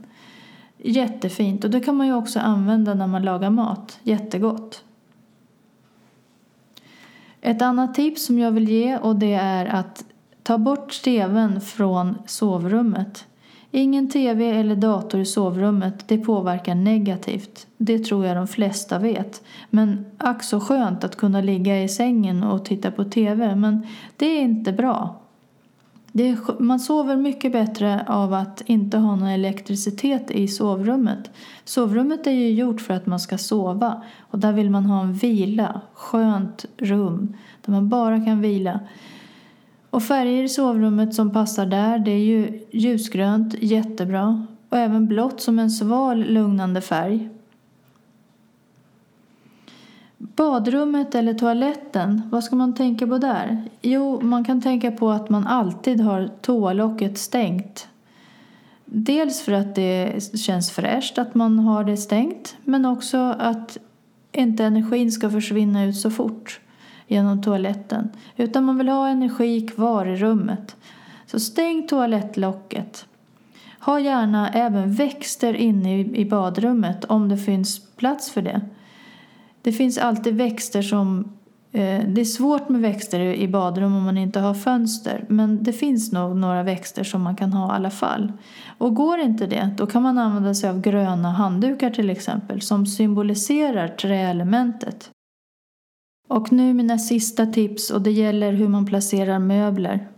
Jättefint 0.78 1.64
och 1.64 1.70
det 1.70 1.80
kan 1.80 1.96
man 1.96 2.06
ju 2.06 2.14
också 2.14 2.40
använda 2.40 2.94
när 2.94 3.06
man 3.06 3.22
lagar 3.22 3.50
mat. 3.50 3.98
Jättegott. 4.02 4.84
Ett 7.40 7.62
annat 7.62 7.94
tips 7.94 8.26
som 8.26 8.38
jag 8.38 8.50
vill 8.50 8.68
ge 8.68 8.96
och 8.96 9.16
det 9.16 9.34
är 9.34 9.66
att 9.66 10.04
ta 10.42 10.58
bort 10.58 10.92
steven 10.92 11.60
från 11.60 12.18
sovrummet. 12.26 13.26
Ingen 13.74 14.10
tv 14.10 14.50
eller 14.50 14.76
dator 14.76 15.20
i 15.20 15.24
sovrummet, 15.24 16.08
det 16.08 16.18
påverkar 16.18 16.74
negativt. 16.74 17.66
Det 17.76 17.98
tror 17.98 18.26
jag 18.26 18.36
de 18.36 18.48
flesta 18.48 18.98
vet. 18.98 19.42
Men 19.70 20.04
ack 20.18 20.42
så 20.42 20.60
skönt 20.60 21.04
att 21.04 21.16
kunna 21.16 21.40
ligga 21.40 21.82
i 21.82 21.88
sängen 21.88 22.42
och 22.42 22.64
titta 22.64 22.90
på 22.90 23.04
tv, 23.04 23.56
men 23.56 23.86
det 24.16 24.26
är 24.26 24.42
inte 24.42 24.72
bra. 24.72 25.22
Är, 26.12 26.62
man 26.62 26.80
sover 26.80 27.16
mycket 27.16 27.52
bättre 27.52 28.04
av 28.08 28.34
att 28.34 28.62
inte 28.66 28.98
ha 28.98 29.16
någon 29.16 29.28
elektricitet 29.28 30.30
i 30.30 30.48
sovrummet. 30.48 31.30
Sovrummet 31.64 32.26
är 32.26 32.30
ju 32.30 32.50
gjort 32.50 32.80
för 32.80 32.94
att 32.94 33.06
man 33.06 33.20
ska 33.20 33.38
sova 33.38 34.02
och 34.18 34.38
där 34.38 34.52
vill 34.52 34.70
man 34.70 34.86
ha 34.86 35.00
en 35.00 35.12
vila, 35.12 35.80
skönt 35.94 36.64
rum 36.76 37.36
där 37.64 37.72
man 37.72 37.88
bara 37.88 38.24
kan 38.24 38.40
vila. 38.40 38.80
Och 39.92 40.02
färger 40.02 40.42
i 40.42 40.48
sovrummet 40.48 41.14
som 41.14 41.30
passar 41.30 41.66
där 41.66 41.98
det 41.98 42.10
är 42.10 42.24
ju 42.24 42.60
ljusgrönt, 42.70 43.54
jättebra. 43.58 44.46
Och 44.68 44.78
även 44.78 45.06
blått 45.06 45.40
som 45.40 45.58
en 45.58 45.70
sval 45.70 46.24
lugnande 46.24 46.80
färg. 46.80 47.28
Badrummet 50.18 51.14
eller 51.14 51.34
toaletten, 51.34 52.22
vad 52.32 52.44
ska 52.44 52.56
man 52.56 52.74
tänka 52.74 53.06
på 53.06 53.18
där? 53.18 53.62
Jo, 53.82 54.20
man 54.20 54.44
kan 54.44 54.60
tänka 54.60 54.90
på 54.90 55.10
att 55.10 55.30
man 55.30 55.46
alltid 55.46 56.00
har 56.00 56.30
toalocket 56.40 57.18
stängt. 57.18 57.88
Dels 58.84 59.42
för 59.42 59.52
att 59.52 59.74
det 59.74 60.20
känns 60.38 60.70
fräscht 60.70 61.18
att 61.18 61.34
man 61.34 61.58
har 61.58 61.84
det 61.84 61.96
stängt 61.96 62.56
men 62.64 62.86
också 62.86 63.18
att 63.38 63.78
inte 64.32 64.64
energin 64.64 65.12
ska 65.12 65.30
försvinna 65.30 65.84
ut 65.84 65.96
så 65.96 66.10
fort 66.10 66.60
genom 67.12 67.42
toaletten 67.42 68.08
utan 68.36 68.64
man 68.64 68.78
vill 68.78 68.88
ha 68.88 69.08
energi 69.08 69.60
kvar 69.60 70.06
i 70.06 70.16
rummet. 70.16 70.76
Så 71.26 71.40
stäng 71.40 71.88
toalettlocket. 71.88 73.06
Ha 73.80 74.00
gärna 74.00 74.48
även 74.48 74.92
växter 74.92 75.54
inne 75.54 76.00
i 76.00 76.24
badrummet 76.24 77.04
om 77.04 77.28
det 77.28 77.36
finns 77.36 77.96
plats 77.96 78.30
för 78.30 78.42
det. 78.42 78.60
Det 79.62 79.72
finns 79.72 79.98
alltid 79.98 80.34
växter 80.34 80.82
som... 80.82 81.32
Eh, 81.72 82.00
det 82.06 82.20
är 82.20 82.24
svårt 82.24 82.68
med 82.68 82.80
växter 82.80 83.20
i 83.20 83.48
badrum 83.48 83.96
om 83.96 84.02
man 84.02 84.18
inte 84.18 84.40
har 84.40 84.54
fönster 84.54 85.24
men 85.28 85.64
det 85.64 85.72
finns 85.72 86.12
nog 86.12 86.36
några 86.36 86.62
växter 86.62 87.04
som 87.04 87.22
man 87.22 87.36
kan 87.36 87.52
ha 87.52 87.72
i 87.72 87.76
alla 87.76 87.90
fall. 87.90 88.32
Och 88.78 88.94
går 88.94 89.18
inte 89.18 89.46
det, 89.46 89.70
då 89.76 89.86
kan 89.86 90.02
man 90.02 90.18
använda 90.18 90.54
sig 90.54 90.70
av 90.70 90.80
gröna 90.80 91.30
handdukar 91.30 91.90
till 91.90 92.10
exempel 92.10 92.60
som 92.60 92.86
symboliserar 92.86 93.88
träelementet. 93.88 95.11
Och 96.32 96.52
nu 96.52 96.74
mina 96.74 96.98
sista 96.98 97.46
tips 97.46 97.90
och 97.90 98.02
det 98.02 98.10
gäller 98.10 98.52
hur 98.52 98.68
man 98.68 98.86
placerar 98.86 99.38
möbler. 99.38 100.08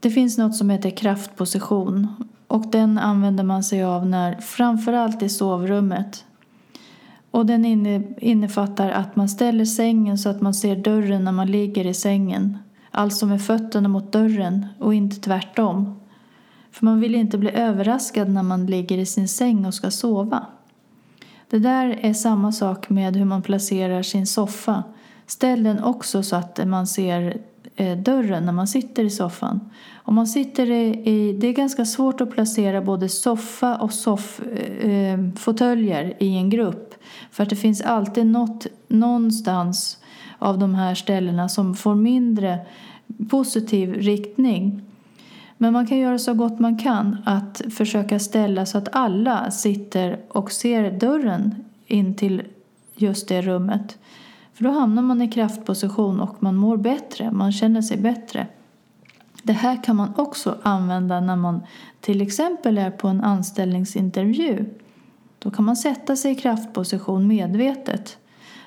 Det 0.00 0.10
finns 0.10 0.38
något 0.38 0.56
som 0.56 0.70
heter 0.70 0.90
kraftposition 0.90 2.08
och 2.46 2.66
den 2.66 2.98
använder 2.98 3.44
man 3.44 3.64
sig 3.64 3.84
av 3.84 4.06
när, 4.06 4.40
framförallt 4.40 5.22
i 5.22 5.28
sovrummet. 5.28 6.24
Och 7.30 7.46
den 7.46 7.64
innefattar 8.20 8.90
att 8.90 9.16
man 9.16 9.28
ställer 9.28 9.64
sängen 9.64 10.18
så 10.18 10.28
att 10.28 10.40
man 10.40 10.54
ser 10.54 10.76
dörren 10.76 11.24
när 11.24 11.32
man 11.32 11.50
ligger 11.50 11.86
i 11.86 11.94
sängen. 11.94 12.58
Alltså 12.90 13.26
med 13.26 13.42
fötterna 13.42 13.88
mot 13.88 14.12
dörren 14.12 14.66
och 14.78 14.94
inte 14.94 15.16
tvärtom. 15.20 16.00
För 16.70 16.84
man 16.84 17.00
vill 17.00 17.14
inte 17.14 17.38
bli 17.38 17.50
överraskad 17.50 18.30
när 18.30 18.42
man 18.42 18.66
ligger 18.66 18.98
i 18.98 19.06
sin 19.06 19.28
säng 19.28 19.66
och 19.66 19.74
ska 19.74 19.90
sova. 19.90 20.46
Det 21.50 21.58
där 21.58 21.98
är 22.02 22.12
samma 22.12 22.52
sak 22.52 22.90
med 22.90 23.16
hur 23.16 23.24
man 23.24 23.42
placerar 23.42 24.02
sin 24.02 24.26
soffa. 24.26 24.84
Ställ 25.26 25.62
den 25.62 25.84
också 25.84 26.22
så 26.22 26.36
att 26.36 26.68
man 26.68 26.86
ser 26.86 27.36
eh, 27.76 27.98
dörren 27.98 28.46
när 28.46 28.52
man 28.52 28.66
sitter 28.66 29.04
i 29.04 29.10
soffan. 29.10 29.60
Om 29.94 30.14
man 30.14 30.26
sitter 30.26 30.70
i, 30.70 31.36
det 31.40 31.46
är 31.46 31.52
ganska 31.52 31.84
svårt 31.84 32.20
att 32.20 32.30
placera 32.30 32.82
både 32.82 33.08
soffa 33.08 33.76
och 33.76 33.92
eh, 34.02 34.90
eh, 34.90 35.18
fåtöljer 35.36 36.04
eh, 36.04 36.26
i 36.26 36.36
en 36.36 36.50
grupp. 36.50 36.94
För 37.30 37.42
att 37.42 37.50
det 37.50 37.56
finns 37.56 37.80
alltid 37.80 38.26
något 38.26 38.66
någonstans 38.88 39.98
av 40.38 40.58
de 40.58 40.74
här 40.74 40.94
ställena 40.94 41.48
som 41.48 41.74
får 41.74 41.94
mindre 41.94 42.58
positiv 43.30 43.94
riktning. 43.94 44.89
Men 45.62 45.72
man 45.72 45.86
kan 45.86 45.98
göra 45.98 46.18
så 46.18 46.34
gott 46.34 46.58
man 46.58 46.78
kan 46.78 47.16
att 47.24 47.62
försöka 47.70 48.18
ställa 48.18 48.66
så 48.66 48.78
att 48.78 48.88
alla 48.92 49.50
sitter 49.50 50.20
och 50.28 50.52
ser 50.52 50.90
dörren 50.90 51.54
in 51.86 52.16
till 52.16 52.42
just 52.96 53.28
det 53.28 53.42
rummet. 53.42 53.98
För 54.54 54.64
då 54.64 54.70
hamnar 54.70 55.02
man 55.02 55.22
i 55.22 55.28
kraftposition 55.28 56.20
och 56.20 56.42
man 56.42 56.56
mår 56.56 56.76
bättre, 56.76 57.30
man 57.30 57.52
känner 57.52 57.82
sig 57.82 57.96
bättre. 57.96 58.46
Det 59.42 59.52
här 59.52 59.82
kan 59.84 59.96
man 59.96 60.14
också 60.16 60.58
använda 60.62 61.20
när 61.20 61.36
man 61.36 61.60
till 62.00 62.20
exempel 62.20 62.78
är 62.78 62.90
på 62.90 63.08
en 63.08 63.20
anställningsintervju. 63.20 64.64
Då 65.38 65.50
kan 65.50 65.64
man 65.64 65.76
sätta 65.76 66.16
sig 66.16 66.32
i 66.32 66.34
kraftposition 66.34 67.26
medvetet 67.26 68.18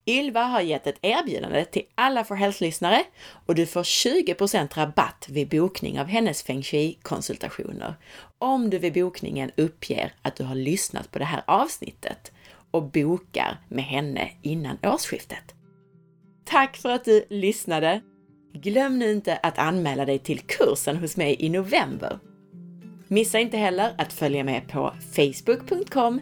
Ylva 0.05 0.43
har 0.43 0.61
gett 0.61 0.87
ett 0.87 0.99
erbjudande 1.01 1.65
till 1.65 1.83
alla 1.95 2.23
For 2.23 2.35
Health-lyssnare 2.35 3.03
och 3.45 3.55
du 3.55 3.65
får 3.65 3.83
20% 3.83 4.75
rabatt 4.75 5.25
vid 5.29 5.49
bokning 5.49 5.99
av 5.99 6.07
hennes 6.07 6.43
feng 6.43 6.63
shui-konsultationer 6.63 7.95
om 8.37 8.69
du 8.69 8.77
vid 8.77 8.93
bokningen 8.93 9.51
uppger 9.57 10.13
att 10.21 10.35
du 10.35 10.43
har 10.43 10.55
lyssnat 10.55 11.11
på 11.11 11.19
det 11.19 11.25
här 11.25 11.43
avsnittet 11.47 12.31
och 12.71 12.83
bokar 12.83 13.57
med 13.67 13.83
henne 13.83 14.31
innan 14.41 14.77
årsskiftet. 14.83 15.53
Tack 16.45 16.77
för 16.77 16.89
att 16.89 17.05
du 17.05 17.25
lyssnade! 17.29 18.01
Glöm 18.53 18.99
nu 18.99 19.11
inte 19.11 19.35
att 19.43 19.59
anmäla 19.59 20.05
dig 20.05 20.19
till 20.19 20.39
kursen 20.39 20.97
hos 20.97 21.17
mig 21.17 21.35
i 21.39 21.49
november. 21.49 22.19
Missa 23.07 23.39
inte 23.39 23.57
heller 23.57 23.93
att 23.97 24.13
följa 24.13 24.43
med 24.43 24.67
på 24.67 24.93
facebook.com 25.15 26.21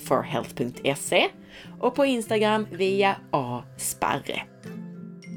forhealth.se 0.00 1.28
och 1.80 1.94
på 1.94 2.04
Instagram 2.04 2.66
via 2.72 3.16
asparre. 3.30 4.42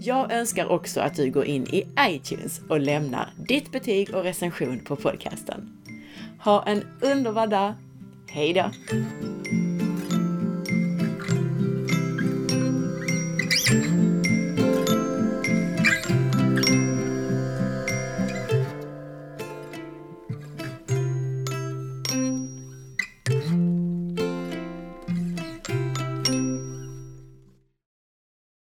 Jag 0.01 0.31
önskar 0.31 0.65
också 0.65 0.99
att 0.99 1.15
du 1.15 1.31
går 1.31 1.45
in 1.45 1.67
i 1.67 1.87
iTunes 2.09 2.61
och 2.69 2.79
lämnar 2.79 3.29
ditt 3.47 3.71
betyg 3.71 4.15
och 4.15 4.23
recension 4.23 4.79
på 4.79 4.95
podcasten. 4.95 5.77
Ha 6.39 6.63
en 6.67 6.83
underbar 7.01 7.47
dag! 7.47 7.73
Hejdå! 8.27 8.71